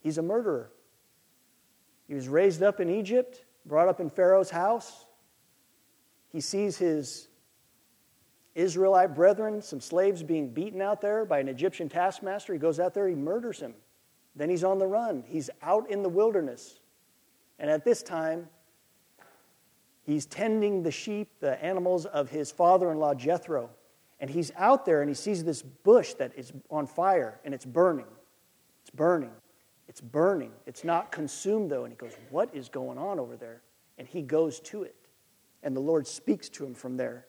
he's 0.00 0.16
a 0.16 0.22
murderer. 0.22 0.70
He 2.08 2.14
was 2.14 2.26
raised 2.26 2.62
up 2.62 2.80
in 2.80 2.88
Egypt, 2.88 3.44
brought 3.66 3.86
up 3.86 4.00
in 4.00 4.08
Pharaoh's 4.08 4.48
house. 4.48 5.04
He 6.32 6.40
sees 6.40 6.78
his 6.78 7.28
Israelite 8.54 9.14
brethren, 9.14 9.60
some 9.60 9.82
slaves 9.82 10.22
being 10.22 10.48
beaten 10.48 10.80
out 10.80 11.02
there 11.02 11.26
by 11.26 11.38
an 11.38 11.48
Egyptian 11.48 11.90
taskmaster. 11.90 12.54
He 12.54 12.58
goes 12.58 12.80
out 12.80 12.94
there, 12.94 13.08
he 13.08 13.14
murders 13.14 13.60
him. 13.60 13.74
Then 14.34 14.48
he's 14.48 14.64
on 14.64 14.78
the 14.78 14.86
run. 14.86 15.22
He's 15.26 15.50
out 15.60 15.90
in 15.90 16.02
the 16.02 16.08
wilderness. 16.08 16.80
And 17.58 17.70
at 17.70 17.84
this 17.84 18.02
time, 18.02 18.48
he's 20.06 20.24
tending 20.24 20.82
the 20.82 20.90
sheep, 20.90 21.28
the 21.40 21.62
animals 21.62 22.06
of 22.06 22.30
his 22.30 22.50
father 22.50 22.90
in 22.90 22.98
law 22.98 23.14
Jethro. 23.14 23.70
And 24.18 24.30
he's 24.30 24.50
out 24.56 24.86
there 24.86 25.02
and 25.02 25.10
he 25.10 25.14
sees 25.14 25.44
this 25.44 25.60
bush 25.60 26.14
that 26.14 26.32
is 26.36 26.52
on 26.70 26.86
fire 26.86 27.38
and 27.44 27.52
it's 27.52 27.66
burning. 27.66 28.06
It's 28.80 28.90
burning. 28.90 29.32
It's 29.88 30.00
burning. 30.00 30.52
It's 30.64 30.84
not 30.84 31.12
consumed 31.12 31.70
though. 31.70 31.84
And 31.84 31.92
he 31.92 31.96
goes, 31.96 32.16
What 32.30 32.54
is 32.54 32.68
going 32.68 32.96
on 32.96 33.18
over 33.18 33.36
there? 33.36 33.60
And 33.98 34.08
he 34.08 34.22
goes 34.22 34.60
to 34.60 34.84
it. 34.84 34.94
And 35.62 35.76
the 35.76 35.80
Lord 35.80 36.06
speaks 36.06 36.48
to 36.50 36.64
him 36.64 36.74
from 36.74 36.96
there. 36.96 37.26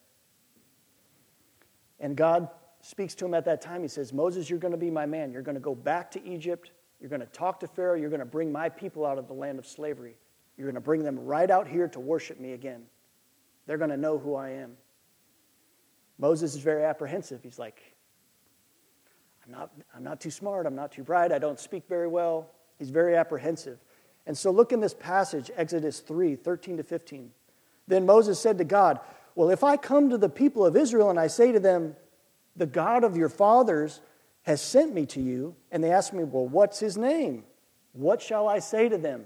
And 2.00 2.16
God 2.16 2.50
speaks 2.82 3.16
to 3.16 3.26
him 3.26 3.34
at 3.34 3.46
that 3.46 3.62
time. 3.62 3.82
He 3.82 3.88
says, 3.88 4.14
Moses, 4.14 4.50
you're 4.50 4.60
going 4.60 4.72
to 4.72 4.78
be 4.78 4.92
my 4.92 5.06
man. 5.06 5.32
You're 5.32 5.42
going 5.42 5.56
to 5.56 5.62
go 5.62 5.76
back 5.76 6.12
to 6.12 6.24
Egypt. 6.26 6.72
You're 7.00 7.10
going 7.10 7.22
to 7.22 7.28
talk 7.28 7.60
to 7.62 7.68
Pharaoh. 7.68 7.96
You're 7.96 8.10
going 8.10 8.20
to 8.20 8.26
bring 8.26 8.52
my 8.52 8.70
people 8.70 9.06
out 9.06 9.18
of 9.18 9.28
the 9.28 9.34
land 9.34 9.60
of 9.60 9.66
slavery. 9.66 10.16
You're 10.58 10.66
going 10.66 10.76
to 10.76 10.82
bring 10.82 11.04
them 11.04 11.20
right 11.20 11.50
out 11.50 11.68
here 11.68 11.88
to 11.90 12.00
worship 12.00 12.40
me 12.40 12.54
again. 12.54 12.84
They're 13.68 13.78
going 13.78 13.92
to 13.92 13.98
know 13.98 14.18
who 14.18 14.36
I 14.36 14.50
am. 14.50 14.78
Moses 16.18 16.56
is 16.56 16.62
very 16.62 16.84
apprehensive. 16.84 17.44
He's 17.44 17.60
like, 17.60 17.82
I'm 19.46 19.52
not, 19.52 19.72
I'm 19.96 20.04
not 20.04 20.20
too 20.20 20.32
smart. 20.32 20.66
I'm 20.66 20.76
not 20.76 20.92
too 20.92 21.04
bright. 21.04 21.32
I 21.32 21.40
don't 21.40 21.60
speak 21.60 21.84
very 21.88 22.08
well. 22.08 22.50
He's 22.80 22.90
very 22.90 23.16
apprehensive. 23.16 23.78
And 24.26 24.38
so 24.38 24.52
look 24.52 24.72
in 24.72 24.80
this 24.80 24.94
passage, 24.94 25.52
Exodus 25.56 26.00
3 26.00 26.36
13 26.36 26.78
to 26.78 26.84
15. 26.84 27.32
Then 27.88 28.06
Moses 28.06 28.40
said 28.40 28.58
to 28.58 28.66
God, 28.66 29.00
Well, 29.36 29.50
if 29.50 29.64
I 29.64 29.78
come 29.78 30.10
to 30.10 30.18
the 30.18 30.30
people 30.30 30.66
of 30.66 30.76
Israel 30.76 31.10
and 31.10 31.20
I 31.20 31.28
say 31.28 31.52
to 31.52 31.60
them, 31.60 31.96
The 32.56 32.66
God 32.66 33.04
of 33.04 33.16
your 33.16 33.30
fathers 33.30 34.02
has 34.44 34.62
sent 34.62 34.94
me 34.94 35.06
to 35.08 35.22
you, 35.22 35.56
and 35.72 35.84
they 35.84 35.92
ask 35.92 36.14
me, 36.14 36.24
Well, 36.24 36.48
what's 36.48 36.80
his 36.80 36.98
name? 36.98 37.46
What 37.94 38.22
shall 38.22 38.48
I 38.50 38.60
say 38.60 38.90
to 38.90 38.98
them? 38.98 39.26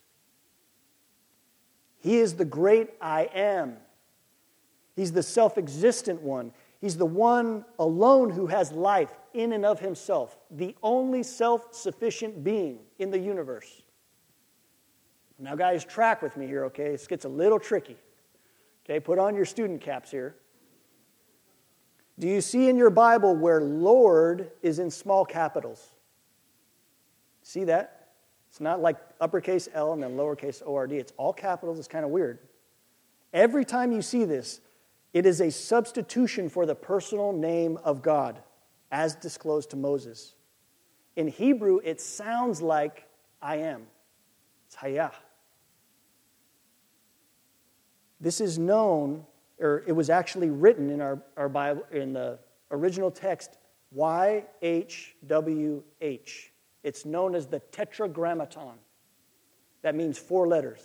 He 2.01 2.17
is 2.17 2.33
the 2.33 2.45
great 2.45 2.89
I 2.99 3.29
am. 3.33 3.77
He's 4.95 5.11
the 5.11 5.23
self 5.23 5.57
existent 5.57 6.21
one. 6.21 6.51
He's 6.79 6.97
the 6.97 7.05
one 7.05 7.63
alone 7.77 8.31
who 8.31 8.47
has 8.47 8.71
life 8.71 9.11
in 9.33 9.53
and 9.53 9.65
of 9.65 9.79
himself, 9.79 10.37
the 10.49 10.75
only 10.81 11.23
self 11.23 11.73
sufficient 11.73 12.43
being 12.43 12.79
in 12.97 13.11
the 13.11 13.19
universe. 13.19 13.83
Now, 15.37 15.55
guys, 15.55 15.85
track 15.85 16.21
with 16.21 16.37
me 16.37 16.47
here, 16.47 16.65
okay? 16.65 16.91
This 16.91 17.07
gets 17.07 17.25
a 17.25 17.29
little 17.29 17.59
tricky. 17.59 17.97
Okay, 18.85 18.99
put 18.99 19.19
on 19.19 19.35
your 19.35 19.45
student 19.45 19.81
caps 19.81 20.11
here. 20.11 20.35
Do 22.19 22.27
you 22.27 22.41
see 22.41 22.67
in 22.67 22.77
your 22.77 22.89
Bible 22.89 23.35
where 23.35 23.61
Lord 23.61 24.51
is 24.61 24.79
in 24.79 24.91
small 24.91 25.23
capitals? 25.25 25.95
See 27.43 27.63
that? 27.65 28.00
It's 28.51 28.59
not 28.59 28.81
like 28.81 28.97
uppercase 29.21 29.69
L 29.73 29.93
and 29.93 30.03
then 30.03 30.17
lowercase 30.17 30.61
ORD. 30.65 30.91
It's 30.91 31.13
all 31.15 31.31
capitals. 31.31 31.79
It's 31.79 31.87
kind 31.87 32.03
of 32.03 32.11
weird. 32.11 32.37
Every 33.31 33.63
time 33.63 33.93
you 33.93 34.01
see 34.01 34.25
this, 34.25 34.59
it 35.13 35.25
is 35.25 35.39
a 35.39 35.49
substitution 35.49 36.49
for 36.49 36.65
the 36.65 36.75
personal 36.75 37.31
name 37.31 37.77
of 37.85 38.01
God, 38.01 38.43
as 38.91 39.15
disclosed 39.15 39.69
to 39.69 39.77
Moses. 39.77 40.35
In 41.15 41.29
Hebrew, 41.29 41.79
it 41.81 42.01
sounds 42.01 42.61
like 42.61 43.07
I 43.41 43.55
am. 43.55 43.87
It's 44.67 44.75
Hayah. 44.75 45.13
This 48.19 48.41
is 48.41 48.59
known, 48.59 49.25
or 49.61 49.85
it 49.87 49.93
was 49.93 50.09
actually 50.09 50.49
written 50.49 50.89
in 50.89 50.99
our, 50.99 51.23
our 51.37 51.47
Bible, 51.47 51.83
in 51.89 52.11
the 52.11 52.37
original 52.69 53.11
text, 53.11 53.55
YHWH. 53.95 55.11
It's 56.83 57.05
known 57.05 57.35
as 57.35 57.47
the 57.47 57.59
Tetragrammaton. 57.59 58.75
That 59.81 59.95
means 59.95 60.17
four 60.17 60.47
letters. 60.47 60.81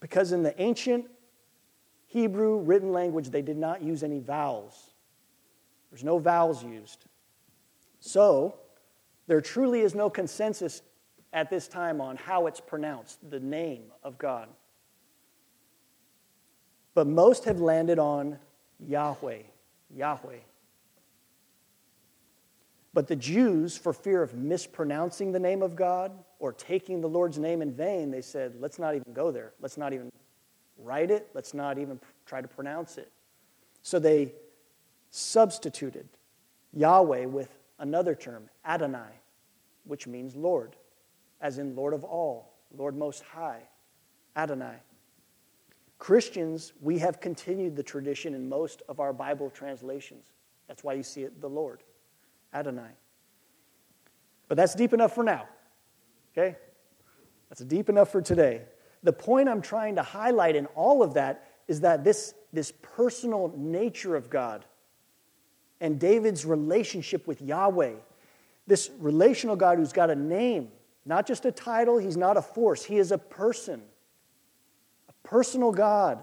Because 0.00 0.32
in 0.32 0.42
the 0.42 0.60
ancient 0.60 1.06
Hebrew 2.06 2.58
written 2.58 2.92
language, 2.92 3.30
they 3.30 3.42
did 3.42 3.56
not 3.56 3.82
use 3.82 4.02
any 4.02 4.18
vowels. 4.18 4.90
There's 5.90 6.04
no 6.04 6.18
vowels 6.18 6.64
used. 6.64 7.04
So, 8.00 8.56
there 9.26 9.40
truly 9.40 9.80
is 9.80 9.94
no 9.94 10.10
consensus 10.10 10.82
at 11.32 11.50
this 11.50 11.68
time 11.68 12.00
on 12.00 12.16
how 12.16 12.46
it's 12.46 12.60
pronounced, 12.60 13.18
the 13.30 13.40
name 13.40 13.84
of 14.02 14.18
God. 14.18 14.48
But 16.94 17.06
most 17.06 17.44
have 17.44 17.60
landed 17.60 17.98
on 17.98 18.38
Yahweh, 18.80 19.42
Yahweh. 19.94 20.38
But 22.94 23.08
the 23.08 23.16
Jews, 23.16 23.76
for 23.76 23.92
fear 23.92 24.22
of 24.22 24.34
mispronouncing 24.34 25.32
the 25.32 25.38
name 25.38 25.62
of 25.62 25.74
God 25.74 26.12
or 26.38 26.52
taking 26.52 27.00
the 27.00 27.08
Lord's 27.08 27.38
name 27.38 27.62
in 27.62 27.72
vain, 27.72 28.10
they 28.10 28.20
said, 28.20 28.54
let's 28.60 28.78
not 28.78 28.94
even 28.94 29.12
go 29.14 29.30
there. 29.30 29.52
Let's 29.60 29.78
not 29.78 29.92
even 29.92 30.12
write 30.76 31.10
it. 31.10 31.28
Let's 31.32 31.54
not 31.54 31.78
even 31.78 31.98
try 32.26 32.42
to 32.42 32.48
pronounce 32.48 32.98
it. 32.98 33.10
So 33.82 33.98
they 33.98 34.34
substituted 35.10 36.08
Yahweh 36.74 37.26
with 37.26 37.48
another 37.78 38.14
term, 38.14 38.48
Adonai, 38.64 39.20
which 39.84 40.06
means 40.06 40.36
Lord, 40.36 40.76
as 41.40 41.58
in 41.58 41.74
Lord 41.74 41.94
of 41.94 42.04
all, 42.04 42.52
Lord 42.76 42.96
Most 42.96 43.22
High, 43.22 43.62
Adonai. 44.36 44.76
Christians, 45.98 46.72
we 46.80 46.98
have 46.98 47.20
continued 47.20 47.76
the 47.76 47.82
tradition 47.82 48.34
in 48.34 48.48
most 48.48 48.82
of 48.88 49.00
our 49.00 49.12
Bible 49.12 49.50
translations. 49.50 50.32
That's 50.68 50.82
why 50.84 50.94
you 50.94 51.02
see 51.02 51.22
it 51.22 51.40
the 51.40 51.48
Lord, 51.48 51.82
Adonai. 52.52 52.90
But 54.48 54.56
that's 54.56 54.74
deep 54.74 54.92
enough 54.92 55.14
for 55.14 55.24
now. 55.24 55.48
Okay? 56.32 56.56
That's 57.48 57.62
deep 57.62 57.88
enough 57.88 58.10
for 58.10 58.20
today. 58.22 58.62
The 59.02 59.12
point 59.12 59.48
I'm 59.48 59.62
trying 59.62 59.96
to 59.96 60.02
highlight 60.02 60.56
in 60.56 60.66
all 60.66 61.02
of 61.02 61.14
that 61.14 61.48
is 61.68 61.80
that 61.80 62.04
this, 62.04 62.34
this 62.52 62.72
personal 62.82 63.52
nature 63.56 64.16
of 64.16 64.30
God 64.30 64.64
and 65.80 65.98
David's 65.98 66.44
relationship 66.44 67.26
with 67.26 67.42
Yahweh, 67.42 67.94
this 68.66 68.90
relational 68.98 69.56
God 69.56 69.78
who's 69.78 69.92
got 69.92 70.10
a 70.10 70.14
name, 70.14 70.68
not 71.04 71.26
just 71.26 71.44
a 71.44 71.52
title, 71.52 71.98
he's 71.98 72.16
not 72.16 72.36
a 72.36 72.42
force, 72.42 72.84
he 72.84 72.98
is 72.98 73.10
a 73.10 73.18
person 73.18 73.82
a 75.08 75.28
personal 75.28 75.72
God. 75.72 76.22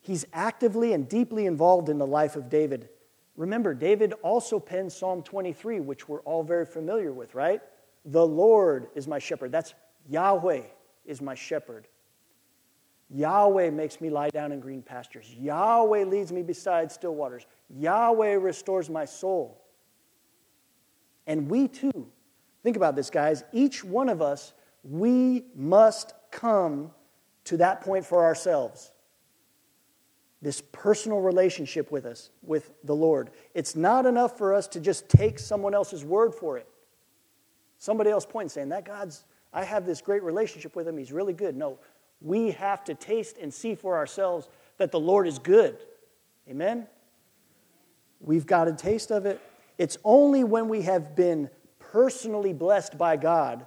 He's 0.00 0.24
actively 0.32 0.92
and 0.92 1.08
deeply 1.08 1.46
involved 1.46 1.88
in 1.88 1.98
the 1.98 2.06
life 2.06 2.36
of 2.36 2.48
David. 2.48 2.88
Remember, 3.40 3.72
David 3.72 4.12
also 4.20 4.60
penned 4.60 4.92
Psalm 4.92 5.22
23, 5.22 5.80
which 5.80 6.06
we're 6.10 6.20
all 6.24 6.42
very 6.42 6.66
familiar 6.66 7.10
with, 7.10 7.34
right? 7.34 7.62
The 8.04 8.26
Lord 8.26 8.88
is 8.94 9.08
my 9.08 9.18
shepherd. 9.18 9.50
That's 9.50 9.72
Yahweh 10.10 10.60
is 11.06 11.22
my 11.22 11.34
shepherd. 11.34 11.88
Yahweh 13.08 13.70
makes 13.70 13.98
me 13.98 14.10
lie 14.10 14.28
down 14.28 14.52
in 14.52 14.60
green 14.60 14.82
pastures. 14.82 15.32
Yahweh 15.32 16.04
leads 16.04 16.30
me 16.30 16.42
beside 16.42 16.92
still 16.92 17.14
waters. 17.14 17.46
Yahweh 17.70 18.34
restores 18.34 18.90
my 18.90 19.06
soul. 19.06 19.64
And 21.26 21.50
we 21.50 21.66
too, 21.66 22.08
think 22.62 22.76
about 22.76 22.94
this, 22.94 23.08
guys. 23.08 23.42
Each 23.54 23.82
one 23.82 24.10
of 24.10 24.20
us, 24.20 24.52
we 24.84 25.46
must 25.54 26.12
come 26.30 26.90
to 27.44 27.56
that 27.56 27.80
point 27.80 28.04
for 28.04 28.22
ourselves. 28.22 28.92
This 30.42 30.62
personal 30.72 31.20
relationship 31.20 31.92
with 31.92 32.06
us, 32.06 32.30
with 32.42 32.72
the 32.84 32.94
Lord. 32.94 33.30
It's 33.54 33.76
not 33.76 34.06
enough 34.06 34.38
for 34.38 34.54
us 34.54 34.66
to 34.68 34.80
just 34.80 35.08
take 35.08 35.38
someone 35.38 35.74
else's 35.74 36.04
word 36.04 36.34
for 36.34 36.56
it. 36.56 36.66
Somebody 37.78 38.10
else 38.10 38.26
pointing 38.26 38.48
saying, 38.48 38.68
That 38.70 38.84
God's, 38.84 39.24
I 39.52 39.64
have 39.64 39.84
this 39.84 40.00
great 40.00 40.22
relationship 40.22 40.74
with 40.74 40.88
him, 40.88 40.96
he's 40.96 41.12
really 41.12 41.34
good. 41.34 41.56
No, 41.56 41.78
we 42.20 42.52
have 42.52 42.84
to 42.84 42.94
taste 42.94 43.36
and 43.38 43.52
see 43.52 43.74
for 43.74 43.96
ourselves 43.96 44.48
that 44.78 44.92
the 44.92 45.00
Lord 45.00 45.26
is 45.26 45.38
good. 45.38 45.78
Amen? 46.48 46.86
We've 48.20 48.46
got 48.46 48.68
a 48.68 48.72
taste 48.72 49.10
of 49.10 49.26
it. 49.26 49.40
It's 49.78 49.96
only 50.04 50.44
when 50.44 50.68
we 50.68 50.82
have 50.82 51.16
been 51.16 51.48
personally 51.78 52.52
blessed 52.52 52.98
by 52.98 53.16
God 53.16 53.66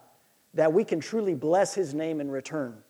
that 0.54 0.72
we 0.72 0.84
can 0.84 1.00
truly 1.00 1.34
bless 1.34 1.74
his 1.74 1.94
name 1.94 2.22
in 2.22 2.30
return. 2.30 2.83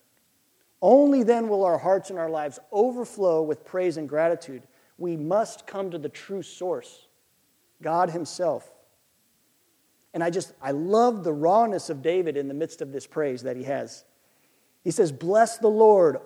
Only 0.86 1.22
then 1.22 1.48
will 1.48 1.64
our 1.64 1.78
hearts 1.78 2.10
and 2.10 2.18
our 2.18 2.28
lives 2.28 2.58
overflow 2.70 3.40
with 3.40 3.64
praise 3.64 3.96
and 3.96 4.06
gratitude. 4.06 4.64
We 4.98 5.16
must 5.16 5.66
come 5.66 5.90
to 5.90 5.96
the 5.96 6.10
true 6.10 6.42
source, 6.42 7.06
God 7.80 8.10
Himself. 8.10 8.70
And 10.12 10.22
I 10.22 10.28
just, 10.28 10.52
I 10.60 10.72
love 10.72 11.24
the 11.24 11.32
rawness 11.32 11.88
of 11.88 12.02
David 12.02 12.36
in 12.36 12.48
the 12.48 12.54
midst 12.54 12.82
of 12.82 12.92
this 12.92 13.06
praise 13.06 13.44
that 13.44 13.56
he 13.56 13.62
has. 13.62 14.04
He 14.82 14.90
says, 14.90 15.10
Bless 15.10 15.56
the 15.56 15.68
Lord, 15.68 16.18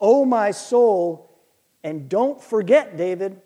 O 0.00 0.24
my 0.24 0.52
soul, 0.52 1.38
and 1.84 2.08
don't 2.08 2.42
forget, 2.42 2.96
David, 2.96 3.42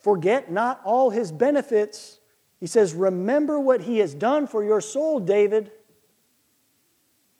forget 0.00 0.50
not 0.50 0.80
all 0.84 1.10
his 1.10 1.30
benefits. 1.30 2.18
He 2.58 2.66
says, 2.66 2.94
Remember 2.94 3.60
what 3.60 3.82
he 3.82 3.98
has 3.98 4.12
done 4.12 4.48
for 4.48 4.64
your 4.64 4.80
soul, 4.80 5.20
David. 5.20 5.70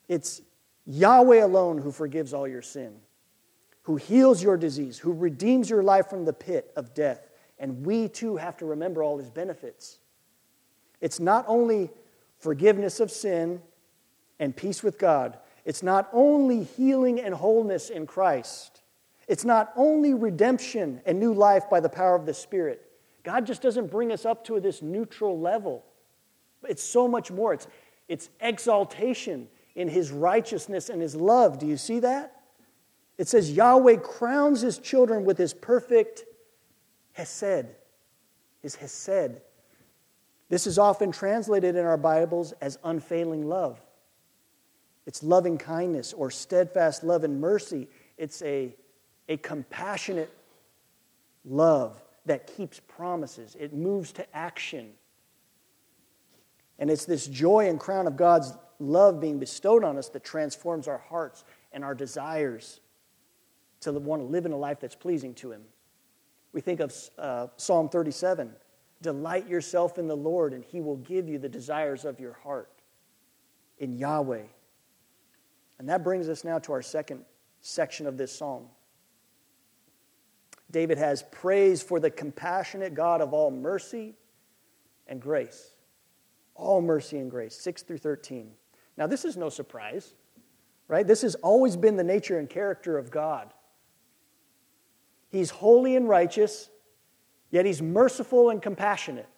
It's 0.07 0.41
Yahweh 0.85 1.43
alone 1.43 1.77
who 1.77 1.91
forgives 1.91 2.33
all 2.33 2.47
your 2.47 2.61
sin, 2.61 2.95
who 3.83 3.95
heals 3.95 4.41
your 4.41 4.57
disease, 4.57 4.97
who 4.97 5.13
redeems 5.13 5.69
your 5.69 5.83
life 5.83 6.09
from 6.09 6.25
the 6.25 6.33
pit 6.33 6.71
of 6.75 6.93
death. 6.93 7.29
And 7.59 7.85
we 7.85 8.07
too 8.07 8.37
have 8.37 8.57
to 8.57 8.65
remember 8.65 9.03
all 9.03 9.17
his 9.17 9.29
benefits. 9.29 9.99
It's 10.99 11.19
not 11.19 11.45
only 11.47 11.91
forgiveness 12.39 12.99
of 12.99 13.11
sin 13.11 13.61
and 14.39 14.55
peace 14.55 14.81
with 14.81 14.97
God, 14.97 15.37
it's 15.65 15.83
not 15.83 16.09
only 16.11 16.63
healing 16.63 17.19
and 17.19 17.35
wholeness 17.35 17.89
in 17.89 18.07
Christ, 18.07 18.81
it's 19.27 19.45
not 19.45 19.71
only 19.75 20.13
redemption 20.13 21.01
and 21.05 21.19
new 21.19 21.33
life 21.33 21.69
by 21.69 21.79
the 21.79 21.89
power 21.89 22.15
of 22.15 22.25
the 22.25 22.33
Spirit. 22.33 22.85
God 23.23 23.45
just 23.45 23.61
doesn't 23.61 23.91
bring 23.91 24.11
us 24.11 24.25
up 24.25 24.43
to 24.45 24.59
this 24.59 24.81
neutral 24.81 25.39
level. 25.39 25.85
It's 26.67 26.83
so 26.83 27.07
much 27.07 27.31
more. 27.31 27.53
It's, 27.53 27.67
it's 28.07 28.29
exaltation, 28.39 29.47
in 29.75 29.87
his 29.87 30.11
righteousness 30.11 30.89
and 30.89 31.01
his 31.01 31.15
love. 31.15 31.59
Do 31.59 31.65
you 31.65 31.77
see 31.77 31.99
that? 31.99 32.41
It 33.17 33.27
says 33.27 33.51
Yahweh 33.51 33.97
crowns 33.97 34.61
his 34.61 34.79
children 34.79 35.25
with 35.25 35.37
his 35.37 35.53
perfect 35.53 36.23
hesed, 37.13 37.67
his 38.61 38.75
hesed. 38.75 39.41
This 40.49 40.67
is 40.67 40.77
often 40.77 41.11
translated 41.11 41.75
in 41.75 41.85
our 41.85 41.97
Bibles 41.97 42.51
as 42.53 42.77
unfailing 42.83 43.47
love. 43.47 43.79
It's 45.05 45.23
loving 45.23 45.57
kindness 45.57 46.13
or 46.13 46.29
steadfast 46.29 47.03
love 47.03 47.23
and 47.23 47.39
mercy. 47.39 47.87
It's 48.17 48.41
a, 48.41 48.75
a 49.29 49.37
compassionate 49.37 50.31
love 51.45 52.01
that 52.25 52.47
keeps 52.47 52.79
promises, 52.79 53.55
it 53.59 53.73
moves 53.73 54.11
to 54.13 54.35
action. 54.35 54.91
And 56.77 56.89
it's 56.89 57.05
this 57.05 57.27
joy 57.27 57.67
and 57.69 57.79
crown 57.79 58.07
of 58.07 58.15
God's 58.15 58.53
love 58.81 59.19
being 59.19 59.39
bestowed 59.39 59.83
on 59.83 59.97
us 59.97 60.09
that 60.09 60.23
transforms 60.23 60.87
our 60.87 60.97
hearts 60.97 61.43
and 61.71 61.83
our 61.83 61.95
desires 61.95 62.79
to 63.81 63.91
want 63.93 64.21
to 64.21 64.25
live 64.25 64.45
in 64.45 64.51
a 64.51 64.57
life 64.57 64.79
that's 64.79 64.95
pleasing 64.95 65.33
to 65.35 65.51
Him. 65.51 65.61
We 66.53 66.61
think 66.61 66.79
of 66.79 66.93
uh, 67.17 67.47
Psalm 67.57 67.89
37 67.89 68.53
Delight 69.01 69.47
yourself 69.47 69.97
in 69.97 70.07
the 70.07 70.15
Lord, 70.15 70.53
and 70.53 70.63
He 70.63 70.79
will 70.79 70.97
give 70.97 71.27
you 71.27 71.39
the 71.39 71.49
desires 71.49 72.05
of 72.05 72.19
your 72.19 72.33
heart 72.33 72.69
in 73.79 73.97
Yahweh. 73.97 74.43
And 75.79 75.89
that 75.89 76.03
brings 76.03 76.29
us 76.29 76.43
now 76.43 76.59
to 76.59 76.73
our 76.73 76.83
second 76.83 77.25
section 77.61 78.05
of 78.05 78.15
this 78.15 78.31
psalm. 78.31 78.67
David 80.69 80.99
has 80.99 81.23
praise 81.31 81.81
for 81.81 81.99
the 81.99 82.11
compassionate 82.11 82.93
God 82.93 83.21
of 83.21 83.33
all 83.33 83.49
mercy 83.49 84.13
and 85.07 85.19
grace. 85.19 85.73
All 86.53 86.81
mercy 86.81 87.17
and 87.17 87.31
grace, 87.31 87.55
6 87.59 87.81
through 87.81 87.97
13. 87.97 88.51
Now, 88.97 89.07
this 89.07 89.25
is 89.25 89.37
no 89.37 89.49
surprise, 89.49 90.13
right? 90.87 91.05
This 91.05 91.21
has 91.21 91.35
always 91.35 91.75
been 91.75 91.95
the 91.95 92.03
nature 92.03 92.37
and 92.37 92.49
character 92.49 92.97
of 92.97 93.11
God. 93.11 93.53
He's 95.29 95.49
holy 95.49 95.95
and 95.95 96.09
righteous, 96.09 96.69
yet 97.49 97.65
he's 97.65 97.81
merciful 97.81 98.49
and 98.49 98.61
compassionate. 98.61 99.29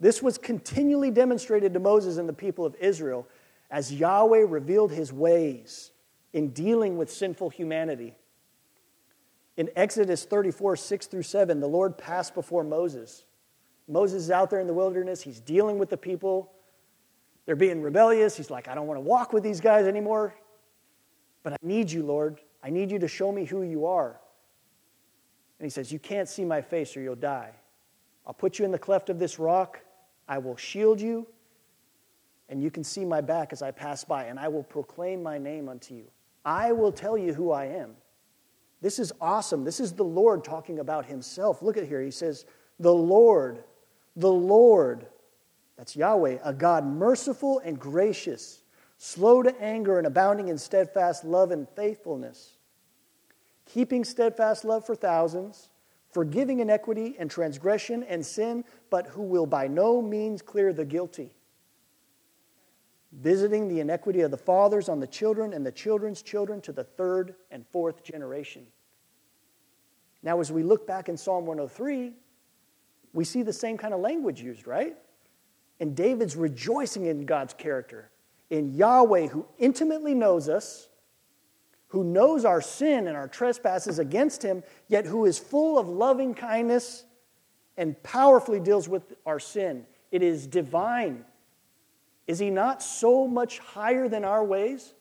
This 0.00 0.22
was 0.22 0.38
continually 0.38 1.10
demonstrated 1.10 1.72
to 1.74 1.80
Moses 1.80 2.18
and 2.18 2.28
the 2.28 2.34
people 2.34 2.64
of 2.64 2.74
Israel 2.76 3.26
as 3.70 3.92
Yahweh 3.92 4.44
revealed 4.48 4.92
his 4.92 5.12
ways 5.12 5.90
in 6.32 6.50
dealing 6.50 6.96
with 6.96 7.10
sinful 7.10 7.50
humanity. 7.50 8.14
In 9.56 9.70
Exodus 9.76 10.24
34, 10.24 10.76
6 10.76 11.06
through 11.06 11.22
7, 11.22 11.60
the 11.60 11.68
Lord 11.68 11.96
passed 11.96 12.34
before 12.34 12.64
Moses. 12.64 13.24
Moses 13.86 14.24
is 14.24 14.30
out 14.30 14.50
there 14.50 14.60
in 14.60 14.66
the 14.66 14.74
wilderness. 14.74 15.22
He's 15.22 15.40
dealing 15.40 15.78
with 15.78 15.90
the 15.90 15.96
people. 15.96 16.52
They're 17.46 17.56
being 17.56 17.82
rebellious. 17.82 18.36
He's 18.36 18.50
like, 18.50 18.68
I 18.68 18.74
don't 18.74 18.86
want 18.86 18.98
to 18.98 19.02
walk 19.02 19.32
with 19.32 19.42
these 19.42 19.60
guys 19.60 19.86
anymore. 19.86 20.34
But 21.42 21.52
I 21.52 21.56
need 21.62 21.90
you, 21.90 22.02
Lord. 22.02 22.40
I 22.62 22.70
need 22.70 22.90
you 22.90 22.98
to 22.98 23.08
show 23.08 23.30
me 23.30 23.44
who 23.44 23.62
you 23.62 23.86
are. 23.86 24.18
And 25.58 25.66
he 25.66 25.70
says, 25.70 25.92
You 25.92 25.98
can't 25.98 26.28
see 26.28 26.44
my 26.44 26.62
face 26.62 26.96
or 26.96 27.00
you'll 27.00 27.14
die. 27.14 27.52
I'll 28.26 28.34
put 28.34 28.58
you 28.58 28.64
in 28.64 28.70
the 28.70 28.78
cleft 28.78 29.10
of 29.10 29.18
this 29.18 29.38
rock. 29.38 29.80
I 30.26 30.38
will 30.38 30.56
shield 30.56 31.00
you, 31.00 31.26
and 32.48 32.62
you 32.62 32.70
can 32.70 32.82
see 32.82 33.04
my 33.04 33.20
back 33.20 33.52
as 33.52 33.60
I 33.60 33.70
pass 33.70 34.04
by, 34.04 34.24
and 34.24 34.38
I 34.38 34.48
will 34.48 34.62
proclaim 34.62 35.22
my 35.22 35.36
name 35.36 35.68
unto 35.68 35.94
you. 35.94 36.04
I 36.46 36.72
will 36.72 36.92
tell 36.92 37.18
you 37.18 37.34
who 37.34 37.50
I 37.50 37.66
am. 37.66 37.94
This 38.80 38.98
is 38.98 39.12
awesome. 39.20 39.64
This 39.64 39.80
is 39.80 39.92
the 39.92 40.04
Lord 40.04 40.44
talking 40.44 40.78
about 40.78 41.04
himself. 41.04 41.62
Look 41.62 41.76
at 41.76 41.86
here. 41.86 42.00
He 42.00 42.10
says, 42.10 42.46
The 42.80 42.92
Lord, 42.92 43.64
the 44.16 44.32
Lord 44.32 45.06
that's 45.76 45.96
Yahweh, 45.96 46.38
a 46.44 46.52
God 46.52 46.84
merciful 46.84 47.60
and 47.64 47.78
gracious, 47.78 48.62
slow 48.96 49.42
to 49.42 49.60
anger 49.60 49.98
and 49.98 50.06
abounding 50.06 50.48
in 50.48 50.58
steadfast 50.58 51.24
love 51.24 51.50
and 51.50 51.68
faithfulness, 51.70 52.56
keeping 53.66 54.04
steadfast 54.04 54.64
love 54.64 54.86
for 54.86 54.94
thousands, 54.94 55.70
forgiving 56.10 56.60
iniquity 56.60 57.16
and 57.18 57.30
transgression 57.30 58.04
and 58.04 58.24
sin, 58.24 58.64
but 58.88 59.08
who 59.08 59.22
will 59.22 59.46
by 59.46 59.66
no 59.66 60.00
means 60.00 60.42
clear 60.42 60.72
the 60.72 60.84
guilty, 60.84 61.34
visiting 63.12 63.66
the 63.66 63.80
iniquity 63.80 64.20
of 64.20 64.30
the 64.30 64.36
fathers 64.36 64.88
on 64.88 65.00
the 65.00 65.06
children 65.08 65.52
and 65.52 65.66
the 65.66 65.72
children's 65.72 66.22
children 66.22 66.60
to 66.60 66.72
the 66.72 66.84
third 66.84 67.34
and 67.50 67.66
fourth 67.72 68.04
generation. 68.04 68.64
Now, 70.22 70.40
as 70.40 70.52
we 70.52 70.62
look 70.62 70.86
back 70.86 71.08
in 71.08 71.16
Psalm 71.16 71.46
103, 71.46 72.12
we 73.12 73.24
see 73.24 73.42
the 73.42 73.52
same 73.52 73.76
kind 73.76 73.92
of 73.92 74.00
language 74.00 74.40
used, 74.40 74.66
right? 74.66 74.96
And 75.84 75.94
David's 75.94 76.34
rejoicing 76.34 77.04
in 77.04 77.26
God's 77.26 77.52
character. 77.52 78.10
in 78.50 78.74
Yahweh 78.74 79.28
who 79.28 79.46
intimately 79.58 80.14
knows 80.14 80.48
us, 80.48 80.88
who 81.88 82.04
knows 82.04 82.44
our 82.44 82.60
sin 82.60 83.06
and 83.06 83.16
our 83.16 83.28
trespasses 83.28 83.98
against 83.98 84.42
him, 84.42 84.62
yet 84.88 85.06
who 85.06 85.24
is 85.26 85.38
full 85.38 85.78
of 85.78 85.88
loving 85.88 86.34
kindness 86.34 87.04
and 87.76 88.00
powerfully 88.02 88.60
deals 88.60 88.88
with 88.88 89.14
our 89.26 89.38
sin. 89.38 89.86
It 90.10 90.22
is 90.22 90.46
divine. 90.46 91.24
Is 92.26 92.38
he 92.38 92.50
not 92.50 92.82
so 92.82 93.26
much 93.26 93.58
higher 93.58 94.08
than 94.08 94.24
our 94.24 94.44
ways? 94.44 94.94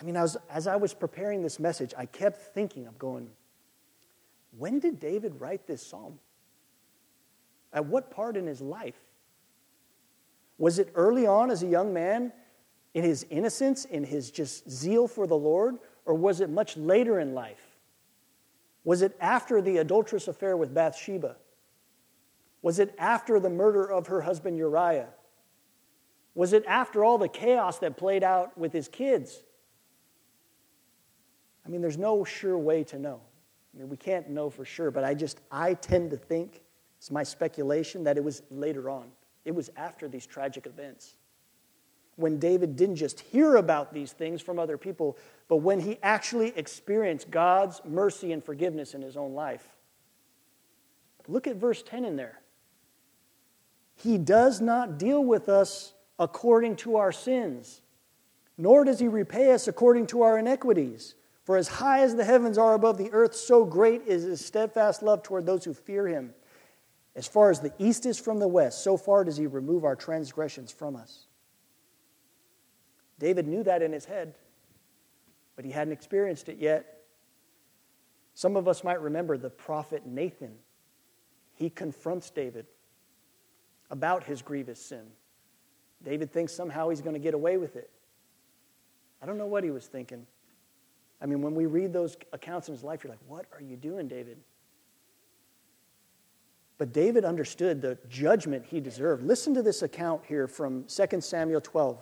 I 0.00 0.04
mean, 0.04 0.16
as 0.16 0.66
I 0.66 0.76
was 0.76 0.94
preparing 0.94 1.42
this 1.42 1.60
message, 1.60 1.94
I 1.96 2.06
kept 2.06 2.54
thinking 2.54 2.86
of 2.86 2.98
going, 2.98 3.30
when 4.58 4.80
did 4.80 4.98
David 5.00 5.40
write 5.40 5.66
this 5.66 5.84
psalm? 5.84 6.18
At 7.72 7.86
what 7.86 8.10
part 8.10 8.36
in 8.36 8.46
his 8.46 8.60
life? 8.60 9.00
Was 10.58 10.78
it 10.78 10.90
early 10.94 11.26
on 11.26 11.50
as 11.50 11.62
a 11.62 11.66
young 11.66 11.92
man, 11.92 12.32
in 12.94 13.02
his 13.04 13.26
innocence, 13.30 13.84
in 13.86 14.04
his 14.04 14.30
just 14.30 14.70
zeal 14.70 15.08
for 15.08 15.26
the 15.26 15.36
Lord, 15.36 15.78
or 16.04 16.14
was 16.14 16.40
it 16.40 16.50
much 16.50 16.76
later 16.76 17.18
in 17.18 17.34
life? 17.34 17.78
Was 18.84 19.02
it 19.02 19.16
after 19.20 19.62
the 19.62 19.78
adulterous 19.78 20.28
affair 20.28 20.56
with 20.56 20.74
Bathsheba? 20.74 21.36
Was 22.60 22.78
it 22.78 22.94
after 22.98 23.40
the 23.40 23.50
murder 23.50 23.90
of 23.90 24.08
her 24.08 24.20
husband 24.20 24.58
Uriah? 24.58 25.08
Was 26.34 26.52
it 26.52 26.64
after 26.66 27.04
all 27.04 27.18
the 27.18 27.28
chaos 27.28 27.78
that 27.78 27.96
played 27.96 28.22
out 28.22 28.56
with 28.56 28.72
his 28.72 28.88
kids? 28.88 29.42
I 31.64 31.68
mean, 31.68 31.80
there's 31.80 31.98
no 31.98 32.24
sure 32.24 32.58
way 32.58 32.84
to 32.84 32.98
know. 32.98 33.20
I 33.74 33.78
mean, 33.78 33.88
we 33.88 33.96
can't 33.96 34.28
know 34.30 34.50
for 34.50 34.64
sure, 34.64 34.90
but 34.90 35.04
I 35.04 35.14
just, 35.14 35.40
I 35.50 35.74
tend 35.74 36.10
to 36.10 36.16
think, 36.16 36.62
it's 37.02 37.10
my 37.10 37.24
speculation, 37.24 38.04
that 38.04 38.16
it 38.16 38.22
was 38.22 38.44
later 38.48 38.88
on. 38.88 39.08
It 39.44 39.52
was 39.52 39.72
after 39.76 40.06
these 40.06 40.24
tragic 40.24 40.66
events. 40.66 41.16
When 42.14 42.38
David 42.38 42.76
didn't 42.76 42.94
just 42.94 43.18
hear 43.18 43.56
about 43.56 43.92
these 43.92 44.12
things 44.12 44.40
from 44.40 44.60
other 44.60 44.78
people, 44.78 45.18
but 45.48 45.56
when 45.56 45.80
he 45.80 45.98
actually 46.04 46.56
experienced 46.56 47.28
God's 47.28 47.80
mercy 47.84 48.30
and 48.30 48.44
forgiveness 48.44 48.94
in 48.94 49.02
his 49.02 49.16
own 49.16 49.34
life. 49.34 49.66
Look 51.26 51.48
at 51.48 51.56
verse 51.56 51.82
10 51.82 52.04
in 52.04 52.14
there. 52.14 52.40
He 53.96 54.16
does 54.16 54.60
not 54.60 54.96
deal 54.96 55.24
with 55.24 55.48
us 55.48 55.94
according 56.20 56.76
to 56.76 56.98
our 56.98 57.10
sins, 57.10 57.80
nor 58.56 58.84
does 58.84 59.00
he 59.00 59.08
repay 59.08 59.50
us 59.50 59.66
according 59.66 60.06
to 60.06 60.22
our 60.22 60.38
iniquities. 60.38 61.16
For 61.42 61.56
as 61.56 61.66
high 61.66 62.02
as 62.02 62.14
the 62.14 62.24
heavens 62.24 62.58
are 62.58 62.74
above 62.74 62.96
the 62.96 63.10
earth, 63.10 63.34
so 63.34 63.64
great 63.64 64.02
is 64.06 64.22
his 64.22 64.44
steadfast 64.44 65.02
love 65.02 65.24
toward 65.24 65.46
those 65.46 65.64
who 65.64 65.74
fear 65.74 66.06
him. 66.06 66.32
As 67.14 67.28
far 67.28 67.50
as 67.50 67.60
the 67.60 67.72
east 67.78 68.06
is 68.06 68.18
from 68.18 68.38
the 68.38 68.48
west, 68.48 68.82
so 68.82 68.96
far 68.96 69.24
does 69.24 69.36
he 69.36 69.46
remove 69.46 69.84
our 69.84 69.96
transgressions 69.96 70.72
from 70.72 70.96
us. 70.96 71.26
David 73.18 73.46
knew 73.46 73.62
that 73.62 73.82
in 73.82 73.92
his 73.92 74.06
head, 74.06 74.34
but 75.54 75.64
he 75.64 75.70
hadn't 75.70 75.92
experienced 75.92 76.48
it 76.48 76.58
yet. 76.58 77.02
Some 78.34 78.56
of 78.56 78.66
us 78.66 78.82
might 78.82 79.00
remember 79.00 79.36
the 79.36 79.50
prophet 79.50 80.06
Nathan. 80.06 80.54
He 81.54 81.68
confronts 81.68 82.30
David 82.30 82.66
about 83.90 84.24
his 84.24 84.40
grievous 84.40 84.80
sin. 84.80 85.04
David 86.02 86.32
thinks 86.32 86.52
somehow 86.52 86.88
he's 86.88 87.02
going 87.02 87.14
to 87.14 87.20
get 87.20 87.34
away 87.34 87.58
with 87.58 87.76
it. 87.76 87.90
I 89.22 89.26
don't 89.26 89.38
know 89.38 89.46
what 89.46 89.62
he 89.62 89.70
was 89.70 89.86
thinking. 89.86 90.26
I 91.20 91.26
mean, 91.26 91.42
when 91.42 91.54
we 91.54 91.66
read 91.66 91.92
those 91.92 92.16
accounts 92.32 92.68
in 92.68 92.74
his 92.74 92.82
life, 92.82 93.04
you're 93.04 93.12
like, 93.12 93.20
what 93.28 93.46
are 93.54 93.62
you 93.62 93.76
doing, 93.76 94.08
David? 94.08 94.38
But 96.82 96.92
David 96.92 97.24
understood 97.24 97.80
the 97.80 97.96
judgment 98.08 98.66
he 98.66 98.80
deserved. 98.80 99.22
Listen 99.22 99.54
to 99.54 99.62
this 99.62 99.82
account 99.82 100.22
here 100.26 100.48
from 100.48 100.82
2 100.88 101.20
Samuel 101.20 101.60
12. 101.60 101.96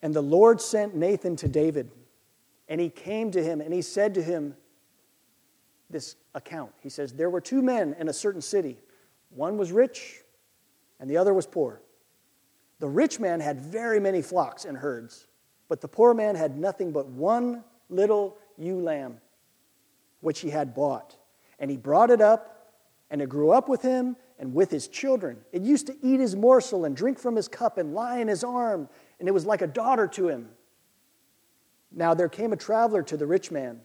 And 0.00 0.14
the 0.14 0.22
Lord 0.22 0.58
sent 0.58 0.96
Nathan 0.96 1.36
to 1.36 1.48
David, 1.48 1.90
and 2.66 2.80
he 2.80 2.88
came 2.88 3.30
to 3.32 3.44
him, 3.44 3.60
and 3.60 3.74
he 3.74 3.82
said 3.82 4.14
to 4.14 4.22
him, 4.22 4.56
This 5.90 6.16
account. 6.34 6.72
He 6.80 6.88
says, 6.88 7.12
There 7.12 7.28
were 7.28 7.42
two 7.42 7.60
men 7.60 7.94
in 7.98 8.08
a 8.08 8.14
certain 8.14 8.40
city. 8.40 8.78
One 9.28 9.58
was 9.58 9.70
rich, 9.70 10.22
and 10.98 11.10
the 11.10 11.18
other 11.18 11.34
was 11.34 11.46
poor. 11.46 11.82
The 12.78 12.88
rich 12.88 13.20
man 13.20 13.40
had 13.40 13.60
very 13.60 14.00
many 14.00 14.22
flocks 14.22 14.64
and 14.64 14.78
herds 14.78 15.26
but 15.68 15.82
the 15.82 15.88
poor 15.88 16.14
man 16.14 16.36
had 16.36 16.56
nothing 16.56 16.90
but 16.90 17.06
one 17.06 17.64
little 17.90 18.38
ewe 18.56 18.80
lamb, 18.80 19.20
which 20.22 20.40
he 20.40 20.48
had 20.48 20.74
bought. 20.74 21.17
And 21.58 21.70
he 21.70 21.76
brought 21.76 22.10
it 22.10 22.20
up, 22.20 22.72
and 23.10 23.20
it 23.20 23.28
grew 23.28 23.50
up 23.50 23.68
with 23.68 23.82
him 23.82 24.16
and 24.38 24.54
with 24.54 24.70
his 24.70 24.88
children. 24.88 25.38
It 25.52 25.62
used 25.62 25.86
to 25.88 25.96
eat 26.02 26.20
his 26.20 26.36
morsel 26.36 26.84
and 26.84 26.96
drink 26.96 27.18
from 27.18 27.36
his 27.36 27.48
cup 27.48 27.78
and 27.78 27.94
lie 27.94 28.18
in 28.18 28.28
his 28.28 28.44
arm, 28.44 28.88
and 29.18 29.28
it 29.28 29.32
was 29.32 29.46
like 29.46 29.62
a 29.62 29.66
daughter 29.66 30.06
to 30.08 30.28
him. 30.28 30.50
Now 31.90 32.14
there 32.14 32.28
came 32.28 32.52
a 32.52 32.56
traveler 32.56 33.02
to 33.04 33.16
the 33.16 33.26
rich 33.26 33.50
man, 33.50 33.80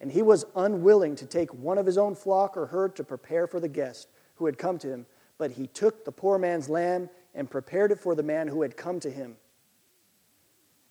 and 0.00 0.10
he 0.10 0.22
was 0.22 0.44
unwilling 0.54 1.14
to 1.16 1.26
take 1.26 1.52
one 1.54 1.78
of 1.78 1.86
his 1.86 1.98
own 1.98 2.14
flock 2.14 2.56
or 2.56 2.66
herd 2.66 2.96
to 2.96 3.04
prepare 3.04 3.46
for 3.46 3.60
the 3.60 3.68
guest 3.68 4.08
who 4.36 4.46
had 4.46 4.58
come 4.58 4.78
to 4.78 4.88
him. 4.88 5.06
But 5.38 5.52
he 5.52 5.66
took 5.66 6.04
the 6.04 6.12
poor 6.12 6.38
man's 6.38 6.68
lamb 6.68 7.10
and 7.34 7.50
prepared 7.50 7.92
it 7.92 8.00
for 8.00 8.14
the 8.14 8.22
man 8.22 8.48
who 8.48 8.62
had 8.62 8.76
come 8.76 9.00
to 9.00 9.10
him. 9.10 9.36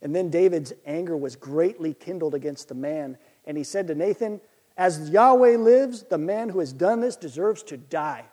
And 0.02 0.16
then 0.16 0.30
David's 0.30 0.74
anger 0.86 1.18
was 1.18 1.36
greatly 1.36 1.94
kindled 1.94 2.36
against 2.36 2.68
the 2.68 2.76
man. 2.76 3.18
And 3.46 3.58
he 3.58 3.64
said 3.64 3.88
to 3.88 3.96
Nathan, 3.96 4.40
As 4.78 5.10
Yahweh 5.10 5.58
lives, 5.58 6.04
the 6.04 6.18
man 6.18 6.50
who 6.50 6.60
has 6.60 6.74
done 6.74 7.00
this 7.00 7.16
deserves 7.16 7.64
to 7.64 7.78
die. 7.78 8.26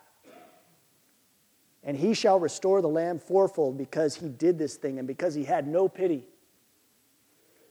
And 1.83 1.97
he 1.97 2.13
shall 2.13 2.39
restore 2.39 2.81
the 2.81 2.89
lamb 2.89 3.19
fourfold 3.19 3.77
because 3.77 4.15
he 4.15 4.29
did 4.29 4.57
this 4.57 4.75
thing 4.75 4.99
and 4.99 5.07
because 5.07 5.33
he 5.33 5.43
had 5.43 5.67
no 5.67 5.87
pity. 5.87 6.27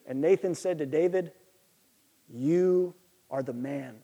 And 0.06 0.20
Nathan 0.20 0.54
said 0.54 0.78
to 0.78 0.86
David, 0.86 1.32
You 2.28 2.94
are 3.30 3.42
the 3.42 3.52
man. 3.52 3.96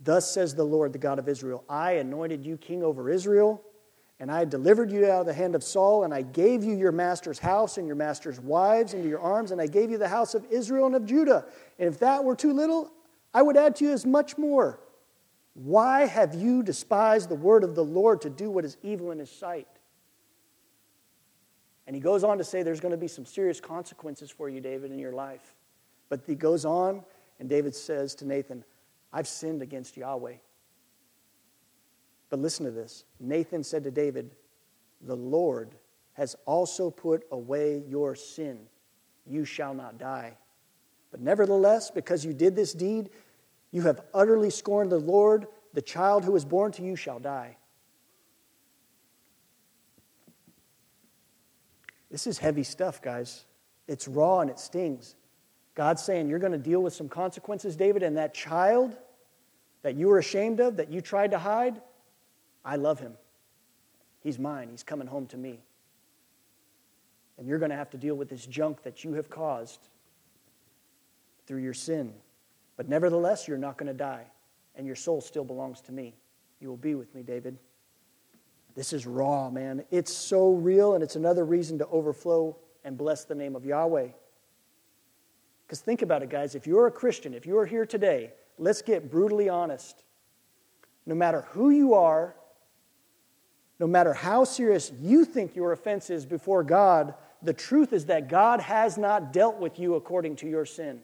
Thus 0.00 0.30
says 0.30 0.54
the 0.54 0.64
Lord, 0.64 0.92
the 0.92 0.98
God 0.98 1.18
of 1.18 1.28
Israel 1.28 1.64
I 1.68 1.92
anointed 1.92 2.44
you 2.44 2.56
king 2.56 2.82
over 2.82 3.08
Israel 3.08 3.63
and 4.20 4.30
I 4.30 4.44
delivered 4.44 4.90
you 4.90 5.06
out 5.06 5.20
of 5.20 5.26
the 5.26 5.34
hand 5.34 5.54
of 5.54 5.64
Saul, 5.64 6.04
and 6.04 6.14
I 6.14 6.22
gave 6.22 6.62
you 6.62 6.76
your 6.76 6.92
master's 6.92 7.38
house 7.38 7.78
and 7.78 7.86
your 7.86 7.96
master's 7.96 8.40
wives 8.40 8.94
into 8.94 9.08
your 9.08 9.20
arms, 9.20 9.50
and 9.50 9.60
I 9.60 9.66
gave 9.66 9.90
you 9.90 9.98
the 9.98 10.08
house 10.08 10.34
of 10.34 10.44
Israel 10.50 10.86
and 10.86 10.94
of 10.94 11.04
Judah. 11.04 11.44
And 11.78 11.88
if 11.88 11.98
that 11.98 12.22
were 12.22 12.36
too 12.36 12.52
little, 12.52 12.92
I 13.32 13.42
would 13.42 13.56
add 13.56 13.76
to 13.76 13.84
you 13.84 13.92
as 13.92 14.06
much 14.06 14.38
more. 14.38 14.78
Why 15.54 16.06
have 16.06 16.34
you 16.34 16.62
despised 16.62 17.28
the 17.28 17.34
word 17.34 17.64
of 17.64 17.74
the 17.74 17.84
Lord 17.84 18.20
to 18.22 18.30
do 18.30 18.50
what 18.50 18.64
is 18.64 18.76
evil 18.82 19.10
in 19.10 19.18
his 19.18 19.30
sight? 19.30 19.68
And 21.86 21.94
he 21.94 22.00
goes 22.00 22.24
on 22.24 22.38
to 22.38 22.44
say 22.44 22.62
there's 22.62 22.80
going 22.80 22.92
to 22.92 22.98
be 22.98 23.08
some 23.08 23.26
serious 23.26 23.60
consequences 23.60 24.30
for 24.30 24.48
you, 24.48 24.60
David, 24.60 24.90
in 24.90 24.98
your 24.98 25.12
life. 25.12 25.54
But 26.08 26.22
he 26.26 26.34
goes 26.34 26.64
on, 26.64 27.02
and 27.40 27.48
David 27.48 27.74
says 27.74 28.14
to 28.16 28.26
Nathan, 28.26 28.64
I've 29.12 29.28
sinned 29.28 29.60
against 29.60 29.96
Yahweh. 29.96 30.34
But 32.34 32.40
listen 32.40 32.66
to 32.66 32.72
this 32.72 33.04
Nathan 33.20 33.62
said 33.62 33.84
to 33.84 33.92
David, 33.92 34.32
The 35.00 35.14
Lord 35.14 35.76
has 36.14 36.34
also 36.46 36.90
put 36.90 37.22
away 37.30 37.84
your 37.86 38.16
sin. 38.16 38.58
You 39.24 39.44
shall 39.44 39.72
not 39.72 39.98
die. 39.98 40.36
But 41.12 41.20
nevertheless, 41.20 41.92
because 41.92 42.24
you 42.24 42.32
did 42.32 42.56
this 42.56 42.72
deed, 42.72 43.10
you 43.70 43.82
have 43.82 44.00
utterly 44.12 44.50
scorned 44.50 44.90
the 44.90 44.98
Lord. 44.98 45.46
The 45.74 45.80
child 45.80 46.24
who 46.24 46.32
was 46.32 46.44
born 46.44 46.72
to 46.72 46.82
you 46.82 46.96
shall 46.96 47.20
die. 47.20 47.56
This 52.10 52.26
is 52.26 52.38
heavy 52.38 52.64
stuff, 52.64 53.00
guys. 53.00 53.44
It's 53.86 54.08
raw 54.08 54.40
and 54.40 54.50
it 54.50 54.58
stings. 54.58 55.14
God's 55.76 56.02
saying, 56.02 56.28
You're 56.28 56.40
going 56.40 56.50
to 56.50 56.58
deal 56.58 56.82
with 56.82 56.94
some 56.94 57.08
consequences, 57.08 57.76
David, 57.76 58.02
and 58.02 58.16
that 58.16 58.34
child 58.34 58.96
that 59.82 59.94
you 59.94 60.08
were 60.08 60.18
ashamed 60.18 60.58
of, 60.58 60.78
that 60.78 60.90
you 60.90 61.00
tried 61.00 61.30
to 61.30 61.38
hide, 61.38 61.80
I 62.64 62.76
love 62.76 62.98
him. 62.98 63.14
He's 64.20 64.38
mine. 64.38 64.68
He's 64.70 64.82
coming 64.82 65.06
home 65.06 65.26
to 65.28 65.36
me. 65.36 65.60
And 67.36 67.46
you're 67.46 67.58
going 67.58 67.70
to 67.70 67.76
have 67.76 67.90
to 67.90 67.98
deal 67.98 68.14
with 68.14 68.28
this 68.28 68.46
junk 68.46 68.82
that 68.84 69.04
you 69.04 69.14
have 69.14 69.28
caused 69.28 69.88
through 71.46 71.62
your 71.62 71.74
sin. 71.74 72.12
But 72.76 72.88
nevertheless, 72.88 73.46
you're 73.46 73.58
not 73.58 73.76
going 73.76 73.88
to 73.88 73.94
die, 73.94 74.26
and 74.76 74.86
your 74.86 74.96
soul 74.96 75.20
still 75.20 75.44
belongs 75.44 75.80
to 75.82 75.92
me. 75.92 76.14
You 76.60 76.68
will 76.68 76.76
be 76.76 76.94
with 76.94 77.14
me, 77.14 77.22
David. 77.22 77.58
This 78.74 78.92
is 78.92 79.06
raw, 79.06 79.50
man. 79.50 79.84
It's 79.90 80.12
so 80.12 80.52
real, 80.52 80.94
and 80.94 81.02
it's 81.02 81.16
another 81.16 81.44
reason 81.44 81.78
to 81.78 81.86
overflow 81.88 82.56
and 82.84 82.96
bless 82.96 83.24
the 83.24 83.34
name 83.34 83.54
of 83.54 83.64
Yahweh. 83.64 84.08
Because 85.66 85.80
think 85.80 86.02
about 86.02 86.22
it, 86.22 86.30
guys. 86.30 86.54
If 86.54 86.66
you're 86.66 86.86
a 86.86 86.90
Christian, 86.90 87.34
if 87.34 87.46
you're 87.46 87.66
here 87.66 87.86
today, 87.86 88.32
let's 88.58 88.82
get 88.82 89.10
brutally 89.10 89.48
honest. 89.48 90.04
No 91.06 91.14
matter 91.14 91.42
who 91.50 91.70
you 91.70 91.94
are, 91.94 92.34
no 93.78 93.86
matter 93.86 94.12
how 94.14 94.44
serious 94.44 94.92
you 95.00 95.24
think 95.24 95.56
your 95.56 95.72
offense 95.72 96.10
is 96.10 96.24
before 96.24 96.62
God, 96.62 97.14
the 97.42 97.52
truth 97.52 97.92
is 97.92 98.06
that 98.06 98.28
God 98.28 98.60
has 98.60 98.96
not 98.96 99.32
dealt 99.32 99.58
with 99.58 99.78
you 99.78 99.94
according 99.94 100.36
to 100.36 100.48
your 100.48 100.64
sin. 100.64 101.00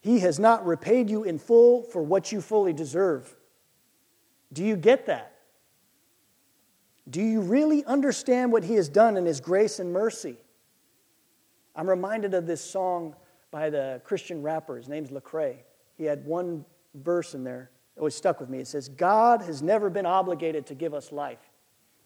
He 0.00 0.20
has 0.20 0.38
not 0.38 0.66
repaid 0.66 1.08
you 1.08 1.24
in 1.24 1.38
full 1.38 1.82
for 1.84 2.02
what 2.02 2.32
you 2.32 2.40
fully 2.40 2.72
deserve. 2.72 3.34
Do 4.52 4.64
you 4.64 4.76
get 4.76 5.06
that? 5.06 5.32
Do 7.08 7.22
you 7.22 7.40
really 7.40 7.84
understand 7.84 8.52
what 8.52 8.64
He 8.64 8.74
has 8.74 8.88
done 8.88 9.16
in 9.16 9.24
His 9.24 9.40
grace 9.40 9.78
and 9.78 9.92
mercy? 9.92 10.36
I'm 11.74 11.88
reminded 11.88 12.34
of 12.34 12.46
this 12.46 12.60
song 12.60 13.16
by 13.50 13.70
the 13.70 14.00
Christian 14.04 14.42
rapper. 14.42 14.76
His 14.76 14.88
name's 14.88 15.10
Lecrae. 15.10 15.58
He 15.96 16.04
had 16.04 16.24
one 16.24 16.64
verse 16.94 17.34
in 17.34 17.44
there 17.44 17.70
always 17.98 18.14
stuck 18.14 18.40
with 18.40 18.48
me. 18.48 18.58
It 18.58 18.66
says, 18.66 18.88
God 18.88 19.42
has 19.42 19.62
never 19.62 19.90
been 19.90 20.06
obligated 20.06 20.66
to 20.66 20.74
give 20.74 20.94
us 20.94 21.12
life. 21.12 21.50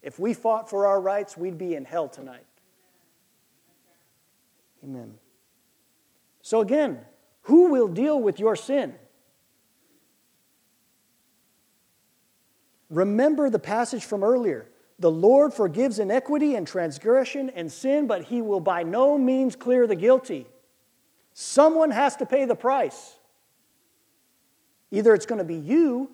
If 0.01 0.19
we 0.19 0.33
fought 0.33 0.69
for 0.69 0.85
our 0.85 1.01
rights, 1.01 1.37
we'd 1.37 1.57
be 1.57 1.75
in 1.75 1.85
hell 1.85 2.07
tonight. 2.07 2.45
Amen. 4.83 5.15
So, 6.41 6.61
again, 6.61 6.99
who 7.43 7.71
will 7.71 7.87
deal 7.87 8.19
with 8.19 8.39
your 8.39 8.55
sin? 8.55 8.95
Remember 12.89 13.49
the 13.49 13.59
passage 13.59 14.05
from 14.05 14.23
earlier. 14.23 14.69
The 14.99 15.11
Lord 15.11 15.53
forgives 15.53 15.99
iniquity 15.99 16.55
and 16.55 16.65
transgression 16.65 17.49
and 17.49 17.71
sin, 17.71 18.07
but 18.07 18.25
he 18.25 18.41
will 18.41 18.59
by 18.59 18.83
no 18.83 19.17
means 19.17 19.55
clear 19.55 19.87
the 19.87 19.95
guilty. 19.95 20.47
Someone 21.33 21.91
has 21.91 22.15
to 22.17 22.25
pay 22.25 22.45
the 22.45 22.55
price. 22.55 23.15
Either 24.91 25.13
it's 25.13 25.25
going 25.25 25.39
to 25.39 25.45
be 25.45 25.55
you 25.55 26.11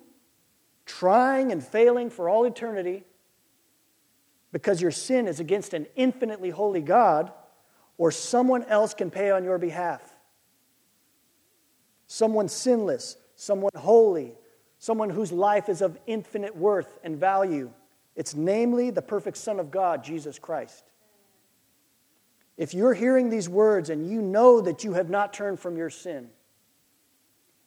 trying 0.86 1.52
and 1.52 1.64
failing 1.64 2.10
for 2.10 2.28
all 2.28 2.44
eternity 2.44 3.04
because 4.52 4.80
your 4.80 4.90
sin 4.90 5.26
is 5.26 5.40
against 5.40 5.74
an 5.74 5.86
infinitely 5.96 6.50
holy 6.50 6.80
God, 6.80 7.32
or 7.98 8.12
someone 8.12 8.62
else 8.64 8.94
can 8.94 9.10
pay 9.10 9.30
on 9.30 9.42
your 9.42 9.58
behalf. 9.58 10.14
Someone 12.06 12.48
sinless, 12.48 13.16
someone 13.34 13.72
holy, 13.76 14.34
someone 14.78 15.10
whose 15.10 15.32
life 15.32 15.68
is 15.68 15.82
of 15.82 15.98
infinite 16.06 16.56
worth 16.56 16.98
and 17.02 17.18
value. 17.18 17.70
It's 18.14 18.36
namely 18.36 18.90
the 18.90 19.02
perfect 19.02 19.38
Son 19.38 19.58
of 19.58 19.72
God, 19.72 20.04
Jesus 20.04 20.38
Christ. 20.38 20.84
If 22.56 22.74
you're 22.74 22.94
hearing 22.94 23.30
these 23.30 23.48
words 23.48 23.90
and 23.90 24.08
you 24.08 24.22
know 24.22 24.60
that 24.60 24.84
you 24.84 24.92
have 24.92 25.10
not 25.10 25.32
turned 25.32 25.58
from 25.58 25.76
your 25.76 25.90
sin, 25.90 26.30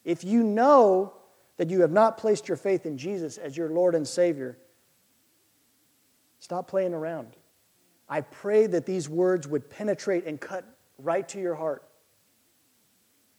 if 0.04 0.24
you 0.24 0.42
know 0.42 1.14
that 1.56 1.70
you 1.70 1.80
have 1.82 1.90
not 1.90 2.18
placed 2.18 2.48
your 2.48 2.56
faith 2.56 2.86
in 2.86 2.96
Jesus 2.96 3.36
as 3.36 3.56
your 3.56 3.68
Lord 3.68 3.94
and 3.94 4.06
Savior, 4.06 4.56
stop 6.38 6.68
playing 6.68 6.94
around. 6.94 7.36
I 8.08 8.22
pray 8.22 8.66
that 8.68 8.86
these 8.86 9.08
words 9.08 9.46
would 9.46 9.68
penetrate 9.68 10.24
and 10.24 10.40
cut 10.40 10.64
right 10.98 11.28
to 11.28 11.40
your 11.40 11.54
heart 11.54 11.84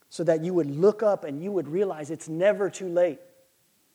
so 0.09 0.23
that 0.23 0.43
you 0.43 0.53
would 0.53 0.69
look 0.69 1.01
up 1.01 1.23
and 1.23 1.41
you 1.41 1.51
would 1.51 1.67
realize 1.67 2.11
it's 2.11 2.29
never 2.29 2.69
too 2.69 2.87
late 2.87 3.19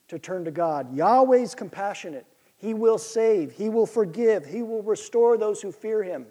to 0.09 0.19
turn 0.19 0.45
to 0.45 0.51
God. 0.51 0.95
Yahweh's 0.95 1.55
compassionate. 1.55 2.27
He 2.57 2.73
will 2.73 2.99
save, 2.99 3.53
He 3.53 3.69
will 3.69 3.87
forgive, 3.87 4.47
He 4.47 4.63
will 4.63 4.83
restore 4.83 5.37
those 5.37 5.61
who 5.61 5.71
fear 5.71 6.03
Him, 6.03 6.27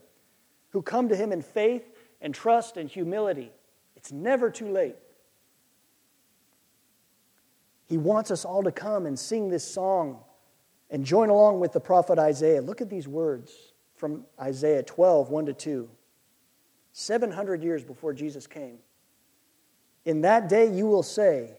who 0.70 0.82
come 0.82 1.10
to 1.10 1.16
Him 1.16 1.32
in 1.32 1.42
faith 1.42 1.84
and 2.22 2.34
trust 2.34 2.78
and 2.78 2.90
humility. 2.90 3.52
It's 3.96 4.12
never 4.12 4.50
too 4.50 4.70
late. 4.70 4.96
He 7.86 7.98
wants 7.98 8.32
us 8.32 8.46
all 8.46 8.64
to 8.64 8.72
come 8.72 9.06
and 9.06 9.18
sing 9.18 9.50
this 9.50 9.64
song 9.64 10.20
and 10.90 11.06
join 11.06 11.30
along 11.30 11.60
with 11.60 11.74
the 11.74 11.80
prophet 11.80 12.20
Isaiah. 12.20 12.62
Look 12.62 12.82
at 12.82 12.90
these 12.90 13.08
words 13.08 13.74
from 13.96 14.26
Isaiah 14.40 14.84
12, 14.84 15.30
1 15.30 15.46
to 15.48 15.54
2. 15.54 15.90
700 16.94 17.64
years 17.64 17.84
before 17.84 18.14
Jesus 18.14 18.48
came. 18.48 18.78
In 20.06 20.22
that 20.22 20.50
day 20.50 20.72
you 20.72 20.88
will 20.88 21.04
say, 21.04 21.58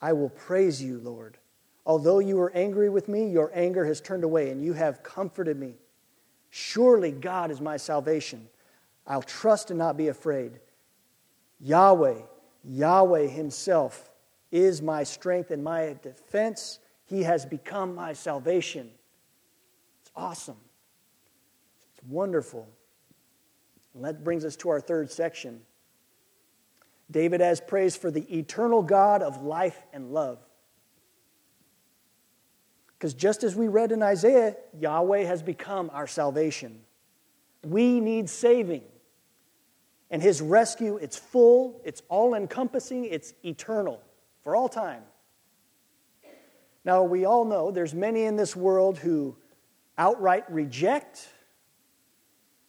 I 0.00 0.12
will 0.12 0.28
praise 0.28 0.82
you, 0.82 0.98
Lord. 0.98 1.38
Although 1.86 2.18
you 2.18 2.36
were 2.36 2.52
angry 2.54 2.88
with 2.88 3.08
me, 3.08 3.28
your 3.28 3.50
anger 3.54 3.84
has 3.84 4.00
turned 4.00 4.24
away, 4.24 4.50
and 4.50 4.62
you 4.62 4.72
have 4.72 5.02
comforted 5.02 5.58
me. 5.58 5.74
Surely 6.50 7.10
God 7.10 7.50
is 7.50 7.60
my 7.60 7.76
salvation. 7.76 8.48
I'll 9.06 9.22
trust 9.22 9.70
and 9.70 9.78
not 9.78 9.96
be 9.96 10.08
afraid. 10.08 10.60
Yahweh, 11.60 12.20
Yahweh 12.64 13.26
Himself 13.26 14.10
is 14.54 14.80
my 14.80 15.02
strength 15.02 15.50
and 15.50 15.64
my 15.64 15.96
defense. 16.00 16.78
He 17.06 17.24
has 17.24 17.44
become 17.44 17.96
my 17.96 18.12
salvation. 18.12 18.88
It's 20.00 20.12
awesome. 20.14 20.56
It's 21.92 22.08
wonderful. 22.08 22.68
And 23.94 24.04
that 24.04 24.22
brings 24.22 24.44
us 24.44 24.54
to 24.56 24.68
our 24.68 24.80
third 24.80 25.10
section. 25.10 25.60
David 27.10 27.40
has 27.40 27.60
praise 27.60 27.96
for 27.96 28.12
the 28.12 28.38
eternal 28.38 28.80
God 28.80 29.22
of 29.22 29.42
life 29.42 29.82
and 29.92 30.12
love. 30.12 30.38
Because 32.96 33.12
just 33.12 33.42
as 33.42 33.56
we 33.56 33.66
read 33.66 33.90
in 33.90 34.04
Isaiah, 34.04 34.54
Yahweh 34.78 35.24
has 35.24 35.42
become 35.42 35.90
our 35.92 36.06
salvation. 36.06 36.80
We 37.64 37.98
need 37.98 38.30
saving. 38.30 38.82
And 40.12 40.22
his 40.22 40.40
rescue, 40.40 40.96
it's 40.96 41.16
full, 41.16 41.80
it's 41.84 42.02
all 42.08 42.34
encompassing, 42.34 43.04
it's 43.06 43.34
eternal 43.44 44.00
for 44.44 44.54
all 44.54 44.68
time. 44.68 45.02
Now, 46.84 47.02
we 47.02 47.24
all 47.24 47.44
know 47.44 47.70
there's 47.70 47.94
many 47.94 48.24
in 48.24 48.36
this 48.36 48.54
world 48.54 48.98
who 48.98 49.36
outright 49.98 50.44
reject, 50.50 51.28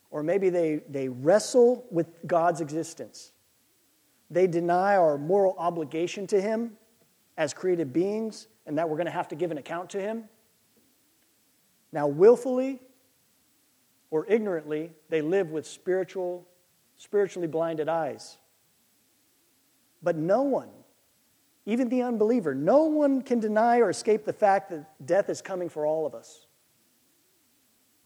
or 0.10 0.24
maybe 0.24 0.50
they, 0.50 0.82
they 0.90 1.10
wrestle 1.10 1.86
with 1.92 2.08
God's 2.26 2.62
existence. 2.62 3.34
They 4.32 4.48
deny 4.48 4.96
our 4.96 5.18
moral 5.18 5.56
obligation 5.60 6.26
to 6.28 6.42
Him 6.42 6.78
as 7.38 7.54
created 7.54 7.92
beings 7.92 8.48
and 8.66 8.78
that 8.78 8.90
we're 8.90 8.98
going 8.98 9.06
to 9.06 9.12
have 9.12 9.28
to 9.30 9.36
give 9.36 9.52
an 9.52 9.58
account 9.58 9.90
to 9.92 10.02
him. 10.02 10.26
Now, 11.92 12.08
willfully 12.08 12.80
or 14.12 14.26
ignorantly, 14.28 14.92
they 15.10 15.22
live 15.22 15.52
with 15.52 15.68
spiritual, 15.68 16.48
spiritually 16.98 17.48
blinded 17.48 17.90
eyes. 17.90 18.38
But 20.02 20.16
no 20.16 20.44
one, 20.44 20.70
even 21.65 21.89
the 21.89 22.04
unbeliever, 22.04 22.54
no 22.54 22.84
one 22.84 23.21
can 23.21 23.39
deny 23.39 23.80
or 23.80 23.89
escape 23.89 24.25
the 24.25 24.34
fact 24.34 24.69
that 24.69 25.06
death 25.06 25.30
is 25.30 25.41
coming 25.41 25.69
for 25.69 25.86
all 25.86 26.06
of 26.06 26.13
us. 26.13 26.45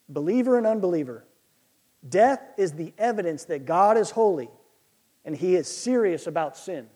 Believer 0.08 0.58
and 0.58 0.65
unbeliever. 0.65 1.26
Death 2.08 2.41
is 2.58 2.74
the 2.74 2.93
evidence 2.98 3.45
that 3.45 3.65
God 3.65 3.98
is 3.98 4.12
holy 4.12 4.50
and 5.26 5.36
he 5.36 5.56
is 5.56 5.67
serious 5.67 6.28
about 6.28 6.56
sin. 6.56 6.88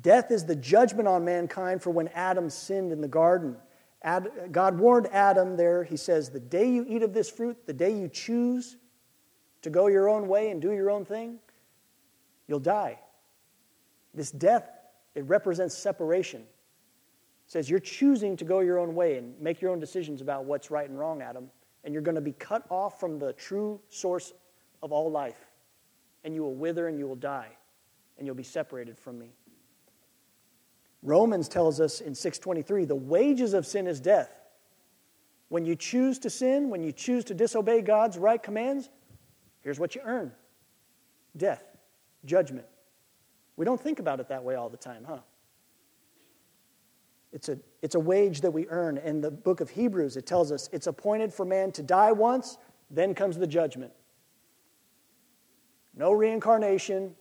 Death 0.00 0.30
is 0.30 0.44
the 0.44 0.56
judgment 0.56 1.08
on 1.08 1.24
mankind 1.24 1.82
for 1.82 1.90
when 1.90 2.08
Adam 2.08 2.48
sinned 2.48 2.92
in 2.92 3.00
the 3.00 3.08
garden. 3.08 3.56
God 4.50 4.78
warned 4.78 5.08
Adam 5.08 5.56
there, 5.56 5.84
he 5.84 5.96
says, 5.96 6.30
The 6.30 6.40
day 6.40 6.70
you 6.70 6.86
eat 6.88 7.02
of 7.02 7.12
this 7.12 7.28
fruit, 7.28 7.66
the 7.66 7.72
day 7.72 7.92
you 7.92 8.08
choose 8.08 8.76
to 9.62 9.70
go 9.70 9.88
your 9.88 10.08
own 10.08 10.28
way 10.28 10.50
and 10.50 10.62
do 10.62 10.72
your 10.72 10.90
own 10.90 11.04
thing, 11.04 11.38
you'll 12.48 12.58
die. 12.58 12.98
This 14.14 14.30
death, 14.30 14.68
it 15.14 15.24
represents 15.24 15.76
separation. 15.76 16.42
It 16.42 16.46
says 17.46 17.68
you're 17.68 17.80
choosing 17.80 18.36
to 18.36 18.44
go 18.44 18.60
your 18.60 18.78
own 18.78 18.94
way 18.94 19.16
and 19.16 19.38
make 19.40 19.60
your 19.60 19.70
own 19.70 19.80
decisions 19.80 20.20
about 20.20 20.44
what's 20.44 20.70
right 20.70 20.88
and 20.88 20.98
wrong, 20.98 21.22
Adam, 21.22 21.50
and 21.84 21.92
you're 21.92 22.02
going 22.02 22.14
to 22.14 22.20
be 22.20 22.32
cut 22.32 22.64
off 22.70 23.00
from 23.00 23.18
the 23.18 23.32
true 23.32 23.80
source 23.88 24.32
of 24.82 24.92
all 24.92 25.10
life. 25.10 25.48
And 26.24 26.34
you 26.34 26.42
will 26.42 26.54
wither 26.54 26.88
and 26.88 26.98
you 26.98 27.08
will 27.08 27.16
die, 27.16 27.48
and 28.16 28.26
you'll 28.26 28.36
be 28.36 28.42
separated 28.42 28.96
from 28.96 29.18
me. 29.18 29.32
Romans 31.02 31.48
tells 31.48 31.80
us 31.80 32.00
in 32.00 32.14
623 32.14 32.84
the 32.84 32.94
wages 32.94 33.54
of 33.54 33.66
sin 33.66 33.86
is 33.86 34.00
death. 34.00 34.32
When 35.48 35.66
you 35.66 35.76
choose 35.76 36.18
to 36.20 36.30
sin, 36.30 36.70
when 36.70 36.82
you 36.82 36.92
choose 36.92 37.24
to 37.24 37.34
disobey 37.34 37.82
God's 37.82 38.16
right 38.16 38.42
commands, 38.42 38.88
here's 39.60 39.78
what 39.78 39.94
you 39.94 40.00
earn 40.04 40.32
death, 41.36 41.64
judgment. 42.24 42.66
We 43.56 43.64
don't 43.64 43.80
think 43.80 43.98
about 43.98 44.20
it 44.20 44.28
that 44.28 44.42
way 44.42 44.54
all 44.54 44.68
the 44.68 44.76
time, 44.76 45.04
huh? 45.06 45.18
It's 47.32 47.48
a, 47.48 47.58
it's 47.80 47.94
a 47.94 48.00
wage 48.00 48.42
that 48.42 48.50
we 48.50 48.66
earn. 48.68 48.98
In 48.98 49.20
the 49.20 49.30
book 49.30 49.60
of 49.60 49.70
Hebrews, 49.70 50.16
it 50.16 50.26
tells 50.26 50.52
us 50.52 50.68
it's 50.72 50.86
appointed 50.86 51.32
for 51.32 51.44
man 51.44 51.72
to 51.72 51.82
die 51.82 52.12
once, 52.12 52.58
then 52.90 53.14
comes 53.14 53.38
the 53.38 53.46
judgment. 53.46 53.92
No 55.94 56.12
reincarnation, 56.12 57.14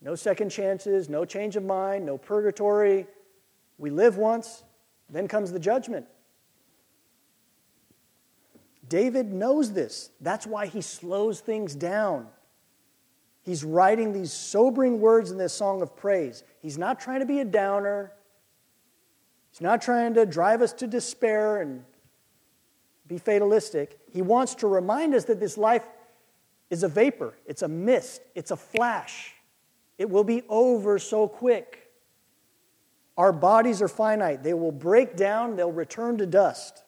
no 0.00 0.14
second 0.14 0.50
chances, 0.50 1.08
no 1.08 1.24
change 1.24 1.56
of 1.56 1.64
mind, 1.64 2.06
no 2.06 2.18
purgatory. 2.18 3.06
We 3.78 3.90
live 3.90 4.16
once, 4.16 4.64
then 5.08 5.28
comes 5.28 5.52
the 5.52 5.60
judgment. 5.60 6.06
David 8.88 9.32
knows 9.32 9.72
this. 9.72 10.10
That's 10.20 10.46
why 10.46 10.66
he 10.66 10.80
slows 10.80 11.40
things 11.40 11.74
down. 11.74 12.28
He's 13.48 13.64
writing 13.64 14.12
these 14.12 14.30
sobering 14.30 15.00
words 15.00 15.30
in 15.30 15.38
this 15.38 15.54
song 15.54 15.80
of 15.80 15.96
praise. 15.96 16.44
He's 16.60 16.76
not 16.76 17.00
trying 17.00 17.20
to 17.20 17.26
be 17.26 17.40
a 17.40 17.46
downer. 17.46 18.12
He's 19.50 19.62
not 19.62 19.80
trying 19.80 20.12
to 20.14 20.26
drive 20.26 20.60
us 20.60 20.74
to 20.74 20.86
despair 20.86 21.62
and 21.62 21.82
be 23.06 23.16
fatalistic. 23.16 24.00
He 24.12 24.20
wants 24.20 24.56
to 24.56 24.66
remind 24.66 25.14
us 25.14 25.24
that 25.24 25.40
this 25.40 25.56
life 25.56 25.86
is 26.68 26.82
a 26.82 26.88
vapor, 26.88 27.38
it's 27.46 27.62
a 27.62 27.68
mist, 27.68 28.20
it's 28.34 28.50
a 28.50 28.56
flash. 28.56 29.32
It 29.96 30.10
will 30.10 30.24
be 30.24 30.42
over 30.50 30.98
so 30.98 31.26
quick. 31.26 31.90
Our 33.16 33.32
bodies 33.32 33.80
are 33.80 33.88
finite. 33.88 34.42
They 34.42 34.52
will 34.52 34.72
break 34.72 35.16
down, 35.16 35.56
they'll 35.56 35.72
return 35.72 36.18
to 36.18 36.26
dust. 36.26 36.84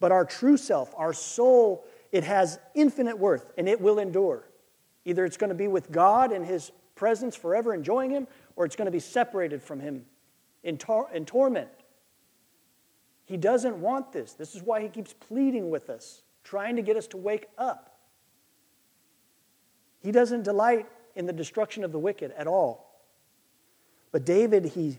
But 0.00 0.10
our 0.10 0.24
true 0.24 0.56
self, 0.56 0.92
our 0.96 1.12
soul, 1.12 1.84
it 2.10 2.24
has 2.24 2.58
infinite 2.74 3.20
worth 3.20 3.52
and 3.56 3.68
it 3.68 3.80
will 3.80 4.00
endure. 4.00 4.49
Either 5.04 5.24
it's 5.24 5.36
going 5.36 5.48
to 5.48 5.54
be 5.54 5.68
with 5.68 5.90
God 5.90 6.32
in 6.32 6.44
His 6.44 6.72
presence 6.94 7.34
forever, 7.34 7.72
enjoying 7.72 8.10
Him, 8.10 8.26
or 8.56 8.64
it's 8.64 8.76
going 8.76 8.86
to 8.86 8.92
be 8.92 9.00
separated 9.00 9.62
from 9.62 9.80
Him 9.80 10.04
in, 10.62 10.76
tor- 10.76 11.10
in 11.12 11.24
torment. 11.24 11.68
He 13.24 13.36
doesn't 13.36 13.80
want 13.80 14.12
this. 14.12 14.34
This 14.34 14.54
is 14.54 14.62
why 14.62 14.82
He 14.82 14.88
keeps 14.88 15.12
pleading 15.12 15.70
with 15.70 15.88
us, 15.88 16.22
trying 16.44 16.76
to 16.76 16.82
get 16.82 16.96
us 16.96 17.06
to 17.08 17.16
wake 17.16 17.46
up. 17.56 17.98
He 20.00 20.12
doesn't 20.12 20.42
delight 20.42 20.86
in 21.14 21.26
the 21.26 21.32
destruction 21.32 21.84
of 21.84 21.92
the 21.92 21.98
wicked 21.98 22.32
at 22.36 22.46
all. 22.46 22.90
But 24.12 24.24
David, 24.24 24.64
he, 24.64 24.98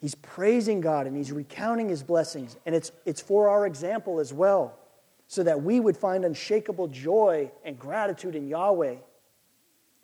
he's 0.00 0.14
praising 0.14 0.80
God 0.80 1.06
and 1.06 1.16
he's 1.16 1.32
recounting 1.32 1.88
his 1.88 2.02
blessings, 2.02 2.56
and 2.66 2.74
it's, 2.74 2.92
it's 3.04 3.20
for 3.20 3.48
our 3.48 3.66
example 3.66 4.20
as 4.20 4.32
well, 4.32 4.78
so 5.26 5.42
that 5.42 5.62
we 5.62 5.80
would 5.80 5.96
find 5.96 6.24
unshakable 6.24 6.88
joy 6.88 7.50
and 7.64 7.78
gratitude 7.78 8.34
in 8.34 8.46
Yahweh 8.46 8.96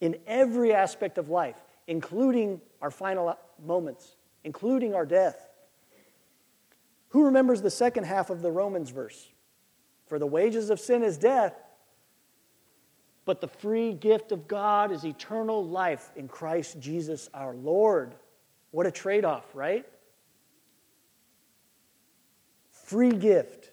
in 0.00 0.16
every 0.26 0.72
aspect 0.72 1.18
of 1.18 1.28
life, 1.28 1.62
including 1.86 2.60
our 2.80 2.90
final 2.90 3.36
moments, 3.64 4.16
including 4.44 4.94
our 4.94 5.06
death. 5.06 5.48
Who 7.08 7.24
remembers 7.24 7.60
the 7.60 7.70
second 7.70 8.04
half 8.04 8.30
of 8.30 8.40
the 8.40 8.50
Romans 8.50 8.90
verse? 8.90 9.28
For 10.06 10.18
the 10.18 10.26
wages 10.26 10.70
of 10.70 10.80
sin 10.80 11.02
is 11.02 11.18
death, 11.18 11.54
but 13.24 13.40
the 13.40 13.48
free 13.48 13.92
gift 13.92 14.32
of 14.32 14.48
God 14.48 14.90
is 14.90 15.04
eternal 15.04 15.64
life 15.64 16.10
in 16.16 16.26
Christ 16.28 16.80
Jesus 16.80 17.28
our 17.34 17.54
Lord. 17.54 18.14
What 18.70 18.86
a 18.86 18.90
trade 18.90 19.24
off, 19.24 19.44
right? 19.54 19.86
Free 22.70 23.12
gift, 23.12 23.70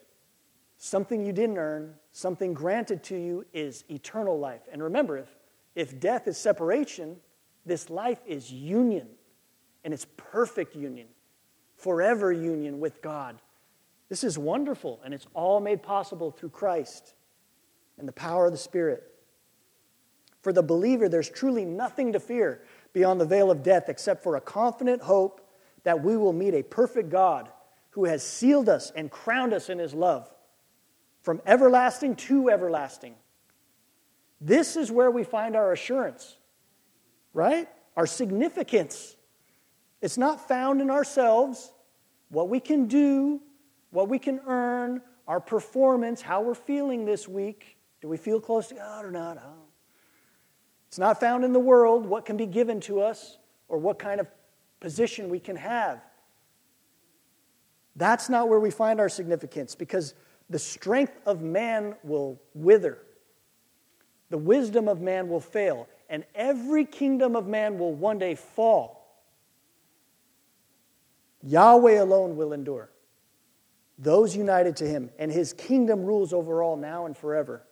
something 0.78 1.26
you 1.26 1.34
didn't 1.34 1.58
earn, 1.58 1.96
something 2.12 2.54
granted 2.54 3.04
to 3.06 3.16
you 3.16 3.46
is 3.54 3.84
eternal 3.90 4.38
life. 4.38 4.62
And 4.72 4.84
remember, 4.84 5.18
if 5.18 5.37
if 5.78 6.00
death 6.00 6.28
is 6.28 6.40
separation, 6.40 7.18
this 7.64 7.92
life 7.92 8.20
is 8.26 8.52
union, 8.52 9.08
and 9.84 9.94
it's 9.94 10.08
perfect 10.18 10.76
union, 10.76 11.06
forever 11.76 12.34
union 12.34 12.80
with 12.80 13.00
God. 13.00 13.40
This 14.10 14.24
is 14.24 14.40
wonderful, 14.40 15.00
and 15.06 15.14
it's 15.14 15.28
all 15.36 15.60
made 15.60 15.84
possible 15.84 16.32
through 16.32 16.50
Christ 16.50 17.14
and 18.00 18.08
the 18.08 18.12
power 18.12 18.48
of 18.48 18.54
the 18.54 18.58
Spirit. 18.58 19.04
For 20.42 20.52
the 20.52 20.64
believer, 20.64 21.08
there's 21.08 21.30
truly 21.30 21.64
nothing 21.64 22.14
to 22.14 22.20
fear 22.20 22.64
beyond 22.92 23.22
the 23.22 23.26
veil 23.26 23.52
of 23.52 23.62
death 23.62 23.88
except 23.88 24.24
for 24.24 24.36
a 24.36 24.42
confident 24.42 25.04
hope 25.04 25.48
that 25.84 26.04
we 26.04 26.18
will 26.18 26.34
meet 26.34 26.56
a 26.56 26.64
perfect 26.64 27.10
God 27.10 27.50
who 27.92 28.06
has 28.06 28.24
sealed 28.24 28.68
us 28.68 28.92
and 28.96 29.12
crowned 29.12 29.54
us 29.54 29.70
in 29.70 29.78
his 29.78 29.94
love 29.94 30.28
from 31.22 31.40
everlasting 31.46 32.16
to 32.16 32.50
everlasting. 32.50 33.14
This 34.40 34.76
is 34.76 34.92
where 34.92 35.10
we 35.10 35.24
find 35.24 35.56
our 35.56 35.72
assurance, 35.72 36.38
right? 37.34 37.68
Our 37.96 38.06
significance. 38.06 39.16
It's 40.02 40.18
not 40.18 40.48
found 40.48 40.82
in 40.82 40.92
ourselves, 40.92 41.72
what 42.30 42.50
we 42.50 42.60
can 42.60 42.86
do, 42.88 43.42
what 43.90 44.10
we 44.10 44.20
can 44.20 44.40
earn, 44.46 45.02
our 45.28 45.40
performance, 45.40 46.22
how 46.22 46.42
we're 46.42 46.54
feeling 46.54 47.06
this 47.06 47.28
week. 47.28 47.78
Do 48.02 48.08
we 48.08 48.18
feel 48.18 48.40
close 48.40 48.68
to 48.68 48.76
God 48.76 49.06
or 49.06 49.12
not? 49.12 49.38
Oh. 49.44 49.64
It's 50.88 51.00
not 51.00 51.20
found 51.20 51.44
in 51.44 51.52
the 51.52 51.60
world, 51.60 52.06
what 52.06 52.26
can 52.26 52.38
be 52.38 52.46
given 52.46 52.80
to 52.82 53.02
us, 53.02 53.38
or 53.68 53.78
what 53.78 54.00
kind 54.00 54.20
of 54.20 54.28
position 54.80 55.30
we 55.30 55.40
can 55.40 55.56
have. 55.56 56.02
That's 57.96 58.30
not 58.30 58.48
where 58.48 58.60
we 58.60 58.70
find 58.70 59.00
our 59.00 59.10
significance 59.10 59.74
because 59.74 60.14
the 60.50 60.60
strength 60.60 61.20
of 61.26 61.42
man 61.42 61.96
will 62.04 62.40
wither. 62.54 63.00
The 64.30 64.38
wisdom 64.38 64.88
of 64.88 65.02
man 65.02 65.30
will 65.30 65.40
fail, 65.40 65.88
and 66.10 66.26
every 66.36 66.86
kingdom 66.86 67.36
of 67.36 67.48
man 67.48 67.78
will 67.78 67.94
one 67.94 68.20
day 68.20 68.36
fall. 68.36 68.98
Yahweh 71.44 72.02
alone 72.02 72.36
will 72.36 72.52
endure. 72.52 72.90
Those 73.98 74.36
united 74.36 74.76
to 74.78 74.88
him, 74.88 75.10
and 75.18 75.32
his 75.32 75.54
kingdom 75.54 76.04
rules 76.04 76.34
over 76.34 76.62
all 76.62 76.76
now 76.76 77.06
and 77.06 77.16
forever. 77.16 77.64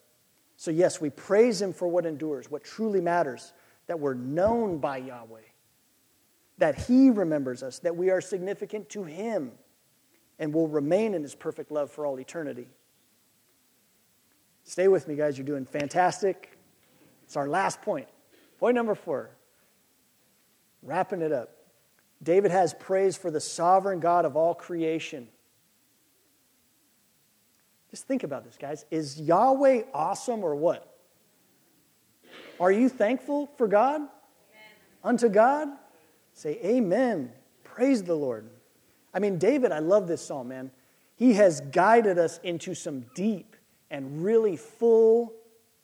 So, 0.58 0.72
yes, 0.72 1.02
we 1.02 1.10
praise 1.10 1.62
him 1.62 1.74
for 1.74 1.88
what 1.88 2.06
endures, 2.06 2.50
what 2.50 2.64
truly 2.64 3.02
matters, 3.02 3.54
that 3.88 4.00
we're 4.00 4.14
known 4.14 4.78
by 4.78 4.98
Yahweh, 4.98 5.42
that 6.58 6.80
he 6.80 7.10
remembers 7.10 7.62
us, 7.62 7.80
that 7.80 7.96
we 7.96 8.10
are 8.10 8.22
significant 8.22 8.90
to 8.90 9.04
him, 9.04 9.52
and 10.40 10.54
will 10.54 10.68
remain 10.68 11.14
in 11.14 11.22
his 11.22 11.36
perfect 11.36 11.72
love 11.72 11.92
for 11.92 12.06
all 12.06 12.20
eternity. 12.20 12.70
Stay 14.66 14.88
with 14.88 15.08
me, 15.08 15.16
guys. 15.16 15.38
You're 15.38 15.46
doing 15.46 15.66
fantastic. 15.66 16.58
It's 17.24 17.38
our 17.38 17.48
last 17.48 17.82
point. 17.82 18.08
Point 18.60 18.76
number 18.76 18.96
four. 18.96 19.30
Wrapping 20.82 21.22
it 21.22 21.32
up. 21.32 21.52
David 22.22 22.52
has 22.52 22.74
praise 22.74 23.16
for 23.16 23.30
the 23.30 23.40
sovereign 23.40 24.00
God 24.00 24.26
of 24.26 24.36
all 24.36 24.56
creation. 24.56 25.28
Just 27.92 28.08
think 28.08 28.24
about 28.24 28.44
this, 28.44 28.58
guys. 28.60 28.86
Is 28.90 29.22
Yahweh 29.22 29.84
awesome 29.94 30.44
or 30.44 30.56
what? 30.56 30.98
Are 32.60 32.72
you 32.72 32.90
thankful 32.90 33.48
for 33.58 33.68
God? 33.68 33.98
Amen. 33.98 34.10
Unto 35.04 35.30
God? 35.30 35.68
Say 36.34 36.60
amen. 36.64 37.32
Praise 37.64 38.04
the 38.04 38.16
Lord. 38.16 38.50
I 39.14 39.20
mean, 39.20 39.38
David, 39.38 39.72
I 39.72 39.80
love 39.80 40.08
this 40.08 40.26
psalm, 40.26 40.48
man. 40.48 40.72
He 41.16 41.34
has 41.34 41.62
guided 41.62 42.18
us 42.18 42.40
into 42.44 42.74
some 42.74 43.06
deep 43.14 43.55
and 43.90 44.24
really 44.24 44.58
full 44.58 45.34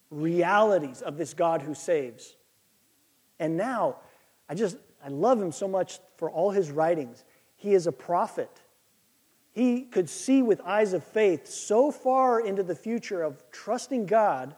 realities 0.10 1.02
of 1.02 1.18
this 1.18 1.34
God 1.34 1.62
who 1.62 1.74
saves. 1.74 2.36
And 3.40 3.58
now, 3.58 3.98
I 4.50 4.56
just, 4.56 4.78
I 5.04 5.10
love 5.10 5.42
him 5.42 5.52
so 5.52 5.68
much 5.68 6.00
for 6.18 6.30
all 6.30 6.52
his 6.52 6.70
writings. 6.70 7.24
He 7.56 7.74
is 7.74 7.88
a 7.88 7.92
prophet. 7.92 8.62
He 9.54 9.82
could 9.82 10.10
see 10.10 10.42
with 10.42 10.62
eyes 10.62 10.94
of 10.94 11.04
faith 11.04 11.48
so 11.48 11.92
far 11.92 12.40
into 12.40 12.64
the 12.64 12.76
future 12.76 13.22
of 13.22 13.44
trusting 13.52 14.06
God. 14.06 14.56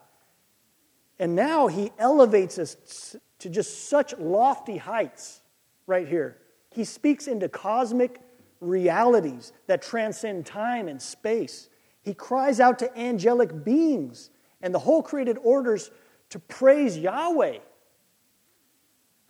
And 1.19 1.35
now 1.35 1.67
he 1.67 1.91
elevates 1.97 2.59
us 2.59 3.15
to 3.39 3.49
just 3.49 3.89
such 3.89 4.17
lofty 4.17 4.77
heights 4.77 5.41
right 5.87 6.07
here. 6.07 6.37
He 6.69 6.83
speaks 6.85 7.27
into 7.27 7.49
cosmic 7.49 8.21
realities 8.59 9.53
that 9.67 9.81
transcend 9.81 10.45
time 10.45 10.87
and 10.87 11.01
space. 11.01 11.69
He 12.03 12.13
cries 12.13 12.59
out 12.59 12.79
to 12.79 12.97
angelic 12.99 13.63
beings 13.63 14.29
and 14.61 14.73
the 14.73 14.79
whole 14.79 15.01
created 15.01 15.37
orders 15.41 15.89
to 16.29 16.39
praise 16.39 16.97
Yahweh. 16.97 17.59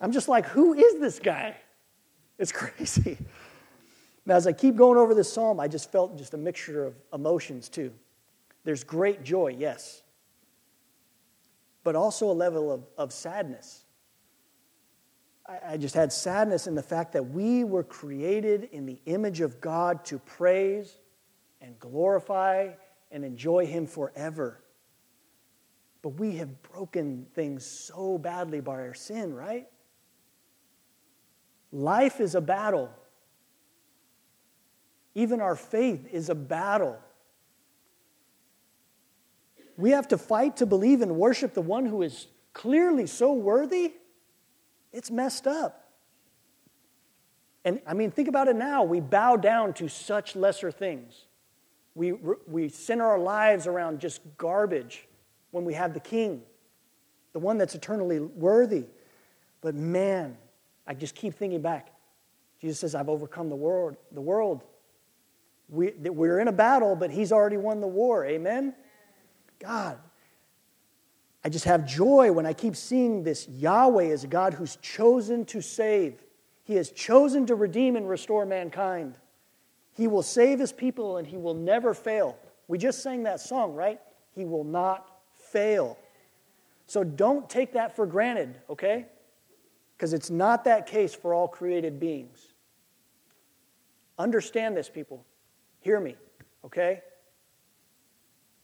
I'm 0.00 0.12
just 0.12 0.28
like, 0.28 0.46
who 0.46 0.74
is 0.74 1.00
this 1.00 1.18
guy? 1.18 1.56
It's 2.38 2.52
crazy. 2.52 3.16
Now, 4.26 4.34
as 4.36 4.46
I 4.46 4.52
keep 4.52 4.76
going 4.76 4.98
over 4.98 5.14
this 5.14 5.32
psalm, 5.32 5.60
I 5.60 5.68
just 5.68 5.92
felt 5.92 6.18
just 6.18 6.34
a 6.34 6.36
mixture 6.36 6.84
of 6.84 6.94
emotions 7.12 7.68
too. 7.68 7.92
There's 8.64 8.82
great 8.82 9.22
joy, 9.22 9.54
yes, 9.58 10.02
but 11.84 11.94
also 11.94 12.30
a 12.30 12.32
level 12.32 12.72
of, 12.72 12.84
of 12.96 13.12
sadness. 13.12 13.84
I, 15.46 15.58
I 15.72 15.76
just 15.76 15.94
had 15.94 16.12
sadness 16.12 16.66
in 16.66 16.74
the 16.74 16.82
fact 16.82 17.12
that 17.12 17.30
we 17.30 17.64
were 17.64 17.84
created 17.84 18.70
in 18.72 18.86
the 18.86 18.98
image 19.04 19.42
of 19.42 19.60
God 19.60 20.04
to 20.06 20.18
praise 20.18 20.96
and 21.64 21.78
glorify 21.78 22.70
and 23.10 23.24
enjoy 23.24 23.66
Him 23.66 23.86
forever. 23.86 24.60
But 26.02 26.10
we 26.10 26.36
have 26.36 26.62
broken 26.62 27.26
things 27.34 27.64
so 27.64 28.18
badly 28.18 28.60
by 28.60 28.74
our 28.74 28.94
sin, 28.94 29.32
right? 29.34 29.66
Life 31.72 32.20
is 32.20 32.34
a 32.34 32.40
battle. 32.40 32.90
Even 35.14 35.40
our 35.40 35.56
faith 35.56 36.06
is 36.12 36.28
a 36.28 36.34
battle. 36.34 36.98
We 39.76 39.90
have 39.90 40.08
to 40.08 40.18
fight 40.18 40.58
to 40.58 40.66
believe 40.66 41.00
and 41.00 41.16
worship 41.16 41.54
the 41.54 41.62
one 41.62 41.86
who 41.86 42.02
is 42.02 42.26
clearly 42.52 43.06
so 43.06 43.32
worthy. 43.32 43.94
It's 44.92 45.10
messed 45.10 45.46
up. 45.46 45.90
And 47.64 47.80
I 47.86 47.94
mean, 47.94 48.10
think 48.10 48.28
about 48.28 48.48
it 48.48 48.56
now. 48.56 48.84
We 48.84 49.00
bow 49.00 49.36
down 49.36 49.72
to 49.74 49.88
such 49.88 50.36
lesser 50.36 50.70
things. 50.70 51.24
We, 51.94 52.12
we 52.46 52.68
center 52.68 53.04
our 53.04 53.18
lives 53.18 53.66
around 53.66 54.00
just 54.00 54.20
garbage 54.36 55.06
when 55.52 55.64
we 55.64 55.74
have 55.74 55.94
the 55.94 56.00
King, 56.00 56.42
the 57.32 57.38
one 57.38 57.56
that's 57.56 57.74
eternally 57.74 58.18
worthy. 58.18 58.84
But 59.60 59.74
man, 59.74 60.36
I 60.86 60.94
just 60.94 61.14
keep 61.14 61.34
thinking 61.34 61.62
back. 61.62 61.92
Jesus 62.60 62.80
says, 62.80 62.94
I've 62.94 63.08
overcome 63.08 63.48
the 63.48 63.56
world. 63.56 63.96
The 64.12 64.20
world. 64.20 64.64
We, 65.68 65.92
we're 65.92 66.40
in 66.40 66.48
a 66.48 66.52
battle, 66.52 66.96
but 66.96 67.10
he's 67.10 67.32
already 67.32 67.56
won 67.56 67.80
the 67.80 67.86
war. 67.86 68.24
Amen? 68.26 68.74
God, 69.60 69.98
I 71.44 71.48
just 71.48 71.64
have 71.64 71.86
joy 71.86 72.32
when 72.32 72.46
I 72.46 72.52
keep 72.52 72.74
seeing 72.74 73.22
this 73.22 73.48
Yahweh 73.48 74.06
as 74.06 74.24
a 74.24 74.26
God 74.26 74.54
who's 74.54 74.76
chosen 74.76 75.44
to 75.46 75.60
save. 75.60 76.22
He 76.64 76.74
has 76.74 76.90
chosen 76.90 77.46
to 77.46 77.54
redeem 77.54 77.96
and 77.96 78.08
restore 78.08 78.46
mankind. 78.46 79.16
He 79.94 80.06
will 80.06 80.22
save 80.22 80.58
his 80.58 80.72
people 80.72 81.16
and 81.16 81.26
he 81.26 81.36
will 81.36 81.54
never 81.54 81.94
fail. 81.94 82.36
We 82.68 82.78
just 82.78 83.02
sang 83.02 83.22
that 83.24 83.40
song, 83.40 83.74
right? 83.74 84.00
He 84.34 84.44
will 84.44 84.64
not 84.64 85.08
fail. 85.34 85.96
So 86.86 87.04
don't 87.04 87.48
take 87.48 87.72
that 87.72 87.96
for 87.96 88.06
granted, 88.06 88.58
okay? 88.68 89.06
Because 89.96 90.12
it's 90.12 90.30
not 90.30 90.64
that 90.64 90.86
case 90.86 91.14
for 91.14 91.32
all 91.32 91.48
created 91.48 92.00
beings. 92.00 92.52
Understand 94.18 94.76
this, 94.76 94.88
people. 94.88 95.24
Hear 95.80 96.00
me, 96.00 96.16
okay? 96.64 97.02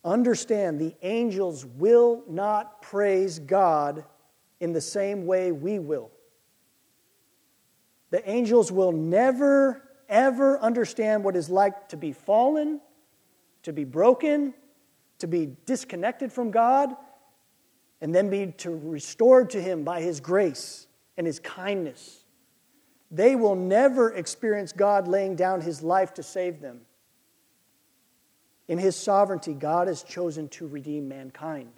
Understand 0.05 0.81
the 0.81 0.95
angels 1.03 1.65
will 1.65 2.23
not 2.29 2.83
praise 2.83 3.39
God 3.39 4.05
in 4.61 4.73
the 4.73 4.81
same 4.81 5.27
way 5.27 5.53
we 5.53 5.79
will. 5.79 6.11
The 8.11 8.29
angels 8.29 8.73
will 8.73 8.93
never, 8.93 9.90
ever 10.11 10.59
understand 10.59 11.25
what 11.25 11.37
it's 11.37 11.49
like 11.49 11.89
to 11.89 11.97
be 11.97 12.13
fallen, 12.13 12.81
to 13.63 13.73
be 13.73 13.85
broken, 13.85 14.53
to 15.21 15.27
be 15.27 15.57
disconnected 15.65 16.33
from 16.33 16.51
God, 16.51 16.95
and 18.03 18.15
then 18.15 18.29
be 18.29 18.53
to 18.59 18.71
restored 18.71 19.51
to 19.51 19.63
Him 19.63 19.85
by 19.85 20.03
His 20.03 20.21
grace 20.21 20.87
and 21.17 21.27
His 21.27 21.39
kindness. 21.39 22.25
They 23.11 23.37
will 23.37 23.57
never 23.57 24.13
experience 24.13 24.73
God 24.73 25.09
laying 25.09 25.37
down 25.37 25.63
His 25.63 25.83
life 25.83 26.13
to 26.15 26.23
save 26.23 26.61
them. 26.61 26.83
In 28.69 28.79
His 28.79 28.97
sovereignty, 28.97 29.55
God 29.55 29.89
has 29.89 30.03
chosen 30.03 30.49
to 30.51 30.67
redeem 30.67 31.09
mankind. 31.09 31.73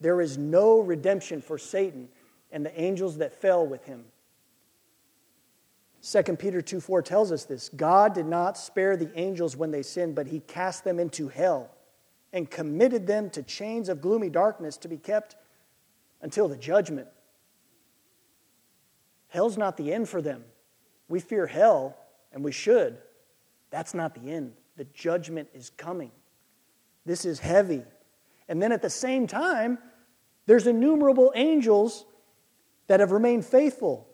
There 0.00 0.20
is 0.20 0.38
no 0.38 0.80
redemption 0.80 1.42
for 1.42 1.58
Satan 1.58 2.08
and 2.50 2.64
the 2.64 2.80
angels 2.80 3.18
that 3.18 3.34
fell 3.34 3.66
with 3.66 3.84
him. 3.84 4.04
2 6.02 6.22
Peter 6.36 6.62
2 6.62 6.80
4 6.80 7.02
tells 7.02 7.30
us 7.30 7.44
this 7.44 7.68
God 7.68 8.14
did 8.14 8.26
not 8.26 8.56
spare 8.56 8.96
the 8.96 9.10
angels 9.18 9.56
when 9.56 9.70
they 9.70 9.82
sinned, 9.82 10.14
but 10.14 10.26
he 10.26 10.40
cast 10.40 10.84
them 10.84 10.98
into 10.98 11.28
hell 11.28 11.70
and 12.32 12.50
committed 12.50 13.06
them 13.06 13.28
to 13.30 13.42
chains 13.42 13.88
of 13.88 14.00
gloomy 14.00 14.30
darkness 14.30 14.76
to 14.78 14.88
be 14.88 14.96
kept 14.96 15.36
until 16.22 16.48
the 16.48 16.56
judgment. 16.56 17.08
Hell's 19.28 19.58
not 19.58 19.76
the 19.76 19.92
end 19.92 20.08
for 20.08 20.22
them. 20.22 20.44
We 21.08 21.20
fear 21.20 21.46
hell, 21.46 21.96
and 22.32 22.44
we 22.44 22.52
should. 22.52 22.98
That's 23.70 23.94
not 23.94 24.14
the 24.14 24.30
end. 24.30 24.52
The 24.76 24.84
judgment 24.94 25.48
is 25.54 25.70
coming. 25.70 26.10
This 27.04 27.24
is 27.24 27.38
heavy. 27.38 27.82
And 28.48 28.62
then 28.62 28.72
at 28.72 28.82
the 28.82 28.90
same 28.90 29.26
time, 29.26 29.78
there's 30.46 30.66
innumerable 30.66 31.32
angels 31.34 32.06
that 32.88 33.00
have 33.00 33.12
remained 33.12 33.44
faithful. 33.44 34.09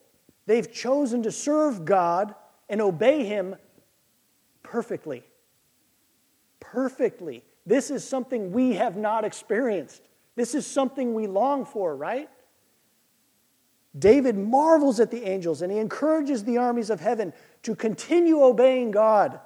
They've 0.46 0.70
chosen 0.72 1.22
to 1.24 1.32
serve 1.32 1.84
God 1.84 2.34
and 2.68 2.80
obey 2.80 3.24
Him 3.24 3.56
perfectly. 4.62 5.24
Perfectly. 6.60 7.44
This 7.64 7.90
is 7.90 8.06
something 8.06 8.52
we 8.52 8.74
have 8.74 8.96
not 8.96 9.24
experienced. 9.24 10.02
This 10.36 10.54
is 10.54 10.66
something 10.66 11.14
we 11.14 11.26
long 11.26 11.64
for, 11.64 11.96
right? 11.96 12.28
David 13.98 14.36
marvels 14.36 15.00
at 15.00 15.10
the 15.10 15.24
angels 15.24 15.62
and 15.62 15.72
he 15.72 15.78
encourages 15.78 16.44
the 16.44 16.58
armies 16.58 16.90
of 16.90 17.00
heaven 17.00 17.32
to 17.62 17.74
continue 17.74 18.42
obeying 18.42 18.90
God. 18.90 19.40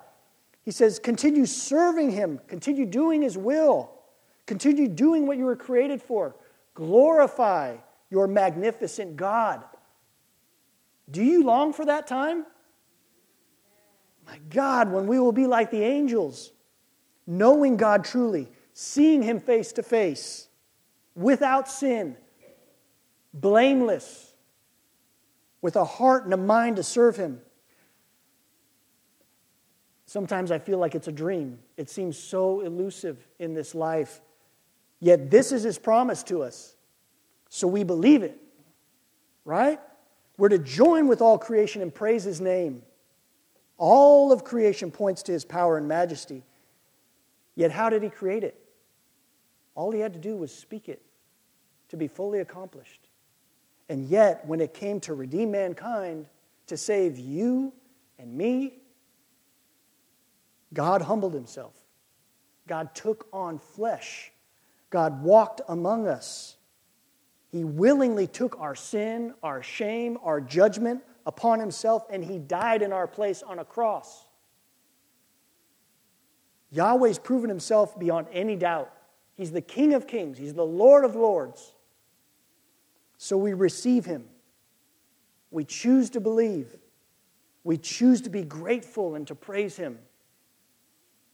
He 0.62 0.70
says, 0.70 0.98
continue 0.98 1.46
serving 1.46 2.11
Him, 2.11 2.40
continue 2.46 2.84
doing 2.84 3.22
His 3.22 3.38
will, 3.38 3.90
continue 4.46 4.88
doing 4.88 5.26
what 5.26 5.38
you 5.38 5.44
were 5.44 5.57
created 5.57 6.03
for. 6.03 6.34
Glorify 6.74 7.76
your 8.11 8.26
magnificent 8.26 9.16
God. 9.16 9.64
Do 11.11 11.23
you 11.23 11.45
long 11.45 11.73
for 11.73 11.85
that 11.87 12.07
time? 12.07 12.47
My 14.27 14.39
God, 14.49 14.93
when 14.93 15.07
we 15.07 15.19
will 15.19 15.33
be 15.33 15.47
like 15.47 15.71
the 15.71 15.83
angels, 15.83 16.53
knowing 17.27 17.77
God 17.77 18.05
truly, 18.05 18.49
seeing 18.73 19.23
Him 19.23 19.41
face 19.41 19.73
to 19.73 19.83
face, 19.83 20.49
without 21.17 21.69
sin, 21.69 22.17
blameless, 23.35 24.35
with 25.61 25.77
a 25.77 25.85
heart 25.85 26.25
and 26.25 26.33
a 26.33 26.37
mind 26.37 26.77
to 26.77 26.83
serve 26.83 27.17
Him. 27.17 27.41
Sometimes 30.07 30.51
I 30.51 30.59
feel 30.59 30.79
like 30.79 30.95
it's 30.95 31.09
a 31.09 31.13
dream. 31.13 31.61
It 31.77 31.89
seems 31.89 32.19
so 32.19 32.61
elusive 32.61 33.29
in 33.39 33.55
this 33.55 33.75
life. 33.75 34.21
Yet 34.99 35.31
this 35.31 35.53
is 35.53 35.63
his 35.63 35.79
promise 35.79 36.23
to 36.25 36.43
us. 36.43 36.75
So 37.49 37.69
we 37.69 37.85
believe 37.85 38.23
it, 38.23 38.37
right? 39.45 39.81
We're 40.41 40.49
to 40.49 40.59
join 40.59 41.07
with 41.07 41.20
all 41.20 41.36
creation 41.36 41.82
and 41.82 41.95
praise 41.95 42.24
his 42.24 42.41
name. 42.41 42.80
All 43.76 44.32
of 44.32 44.43
creation 44.43 44.91
points 44.91 45.22
to 45.24 45.32
his 45.32 45.45
power 45.45 45.76
and 45.76 45.86
majesty. 45.86 46.43
Yet, 47.55 47.70
how 47.70 47.91
did 47.91 48.03
he 48.03 48.09
create 48.09 48.43
it? 48.43 48.59
All 49.74 49.93
he 49.93 50.01
had 50.01 50.14
to 50.14 50.18
do 50.18 50.34
was 50.34 50.51
speak 50.51 50.88
it 50.88 51.03
to 51.91 51.99
be 51.99 52.09
fully 52.09 52.38
accomplished. 52.38 53.09
And 53.91 54.09
yet, 54.09 54.47
when 54.47 54.62
it 54.62 54.72
came 54.72 54.99
to 55.01 55.12
redeem 55.12 55.51
mankind, 55.51 56.24
to 56.68 56.76
save 56.78 57.18
you 57.18 57.74
and 58.18 58.34
me, 58.34 58.78
God 60.72 61.03
humbled 61.03 61.34
himself. 61.34 61.74
God 62.66 62.95
took 62.95 63.28
on 63.30 63.59
flesh 63.59 64.32
God 64.91 65.22
walked 65.22 65.61
among 65.68 66.09
us. 66.09 66.57
He 67.51 67.64
willingly 67.64 68.26
took 68.26 68.59
our 68.61 68.74
sin, 68.74 69.34
our 69.42 69.62
shame, 69.62 70.18
our 70.22 70.40
judgment 70.40 71.03
upon 71.26 71.59
himself, 71.59 72.07
and 72.11 72.24
he 72.24 72.38
died 72.38 72.82
in 72.82 72.92
our 72.92 73.07
place 73.07 73.42
on 73.42 73.59
a 73.59 73.64
cross. 73.64 74.26
Yahweh's 76.70 77.18
proven 77.18 77.48
himself 77.48 77.98
beyond 77.98 78.28
any 78.32 78.57
doubt. 78.57 78.92
He's 79.34 79.53
the 79.53 79.61
King 79.61 79.94
of 79.94 80.07
kings, 80.07 80.38
He's 80.38 80.55
the 80.55 80.66
Lord 80.66 81.05
of 81.05 81.16
lords. 81.16 81.72
So 83.16 83.36
we 83.36 83.53
receive 83.53 84.05
Him. 84.05 84.24
We 85.51 85.64
choose 85.64 86.11
to 86.11 86.20
believe. 86.20 86.76
We 87.64 87.76
choose 87.76 88.20
to 88.22 88.30
be 88.30 88.42
grateful 88.42 89.14
and 89.14 89.26
to 89.26 89.34
praise 89.34 89.76
Him, 89.76 89.98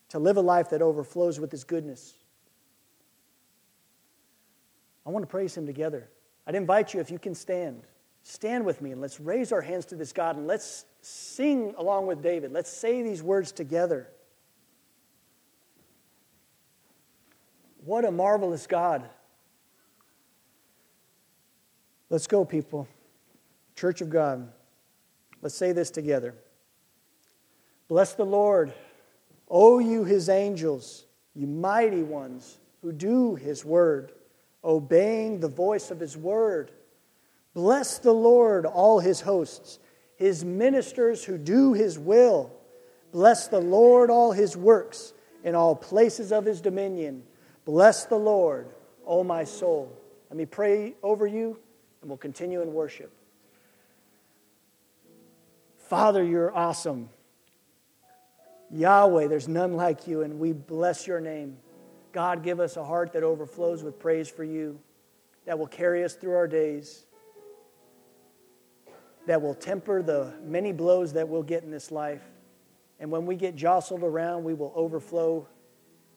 to 0.08 0.18
live 0.18 0.36
a 0.36 0.40
life 0.40 0.70
that 0.70 0.82
overflows 0.82 1.38
with 1.38 1.50
His 1.50 1.64
goodness. 1.64 2.14
I 5.06 5.10
want 5.10 5.22
to 5.22 5.28
praise 5.28 5.56
Him 5.56 5.66
together. 5.66 6.10
I'd 6.46 6.54
invite 6.54 6.92
you, 6.92 7.00
if 7.00 7.10
you 7.10 7.18
can 7.18 7.34
stand, 7.34 7.82
stand 8.22 8.66
with 8.66 8.82
me 8.82 8.92
and 8.92 9.00
let's 9.00 9.20
raise 9.20 9.52
our 9.52 9.60
hands 9.60 9.86
to 9.86 9.96
this 9.96 10.12
God 10.12 10.36
and 10.36 10.46
let's 10.46 10.84
sing 11.00 11.74
along 11.78 12.06
with 12.06 12.22
David. 12.22 12.52
Let's 12.52 12.70
say 12.70 13.02
these 13.02 13.22
words 13.22 13.52
together. 13.52 14.08
What 17.84 18.04
a 18.04 18.10
marvelous 18.10 18.66
God. 18.66 19.08
Let's 22.10 22.26
go, 22.26 22.44
people. 22.44 22.88
Church 23.76 24.00
of 24.00 24.10
God. 24.10 24.50
Let's 25.40 25.54
say 25.54 25.72
this 25.72 25.90
together. 25.90 26.34
Bless 27.88 28.14
the 28.14 28.24
Lord, 28.24 28.72
O 29.48 29.78
you 29.78 30.04
his 30.04 30.28
angels, 30.28 31.06
you 31.34 31.46
mighty 31.46 32.02
ones 32.02 32.58
who 32.82 32.90
do 32.90 33.36
his 33.36 33.64
word 33.64 34.12
obeying 34.66 35.40
the 35.40 35.48
voice 35.48 35.90
of 35.90 36.00
his 36.00 36.16
word. 36.16 36.72
Bless 37.54 37.98
the 37.98 38.12
Lord, 38.12 38.66
all 38.66 38.98
his 38.98 39.20
hosts, 39.20 39.78
his 40.16 40.44
ministers 40.44 41.24
who 41.24 41.38
do 41.38 41.72
his 41.72 41.98
will. 41.98 42.50
Bless 43.12 43.48
the 43.48 43.60
Lord, 43.60 44.10
all 44.10 44.32
his 44.32 44.56
works, 44.56 45.14
in 45.44 45.54
all 45.54 45.76
places 45.76 46.32
of 46.32 46.44
his 46.44 46.60
dominion. 46.60 47.22
Bless 47.64 48.04
the 48.04 48.18
Lord, 48.18 48.68
O 49.06 49.24
my 49.24 49.44
soul. 49.44 49.96
Let 50.28 50.36
me 50.36 50.44
pray 50.44 50.94
over 51.02 51.26
you, 51.26 51.58
and 52.02 52.10
we'll 52.10 52.18
continue 52.18 52.60
in 52.60 52.74
worship. 52.74 53.12
Father, 55.78 56.22
you're 56.22 56.54
awesome. 56.54 57.08
Yahweh, 58.72 59.28
there's 59.28 59.46
none 59.46 59.74
like 59.74 60.08
you, 60.08 60.22
and 60.22 60.40
we 60.40 60.52
bless 60.52 61.06
your 61.06 61.20
name. 61.20 61.56
God, 62.16 62.42
give 62.42 62.60
us 62.60 62.78
a 62.78 62.82
heart 62.82 63.12
that 63.12 63.22
overflows 63.22 63.82
with 63.82 63.98
praise 63.98 64.26
for 64.26 64.42
you, 64.42 64.80
that 65.44 65.58
will 65.58 65.66
carry 65.66 66.02
us 66.02 66.14
through 66.14 66.34
our 66.34 66.48
days, 66.48 67.04
that 69.26 69.42
will 69.42 69.54
temper 69.54 70.02
the 70.02 70.32
many 70.42 70.72
blows 70.72 71.12
that 71.12 71.28
we'll 71.28 71.42
get 71.42 71.62
in 71.62 71.70
this 71.70 71.90
life. 71.92 72.22
And 73.00 73.10
when 73.10 73.26
we 73.26 73.36
get 73.36 73.54
jostled 73.54 74.02
around, 74.02 74.44
we 74.44 74.54
will 74.54 74.72
overflow 74.74 75.46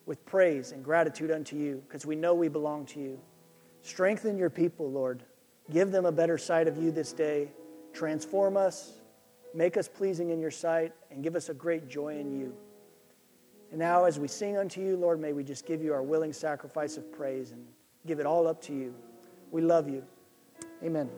with 0.05 0.25
praise 0.25 0.71
and 0.71 0.85
gratitude 0.85 1.31
unto 1.31 1.57
you 1.57 1.83
because 1.85 2.05
we 2.05 2.15
know 2.15 2.33
we 2.33 2.47
belong 2.47 2.85
to 2.85 3.01
you. 3.01 3.19
Strengthen 3.81 4.37
your 4.37 4.49
people, 4.49 4.89
Lord. 4.89 5.21
Give 5.69 5.91
them 5.91 6.05
a 6.05 6.13
better 6.13 6.37
sight 6.37 6.69
of 6.69 6.81
you 6.81 6.91
this 6.91 7.11
day. 7.11 7.49
Transform 7.91 8.55
us, 8.55 8.93
make 9.53 9.75
us 9.75 9.89
pleasing 9.89 10.29
in 10.29 10.39
your 10.39 10.49
sight, 10.49 10.93
and 11.11 11.21
give 11.21 11.35
us 11.35 11.49
a 11.49 11.53
great 11.53 11.89
joy 11.89 12.17
in 12.17 12.31
you. 12.31 12.55
And 13.71 13.79
now, 13.79 14.05
as 14.05 14.19
we 14.19 14.27
sing 14.27 14.57
unto 14.57 14.81
you, 14.81 14.97
Lord, 14.97 15.19
may 15.19 15.33
we 15.33 15.43
just 15.43 15.65
give 15.65 15.83
you 15.83 15.93
our 15.93 16.01
willing 16.01 16.33
sacrifice 16.33 16.97
of 16.97 17.11
praise 17.11 17.51
and 17.51 17.65
give 18.07 18.19
it 18.19 18.25
all 18.25 18.47
up 18.47 18.61
to 18.63 18.73
you. 18.73 18.95
We 19.51 19.61
love 19.61 19.89
you. 19.89 20.03
Amen. 20.83 21.09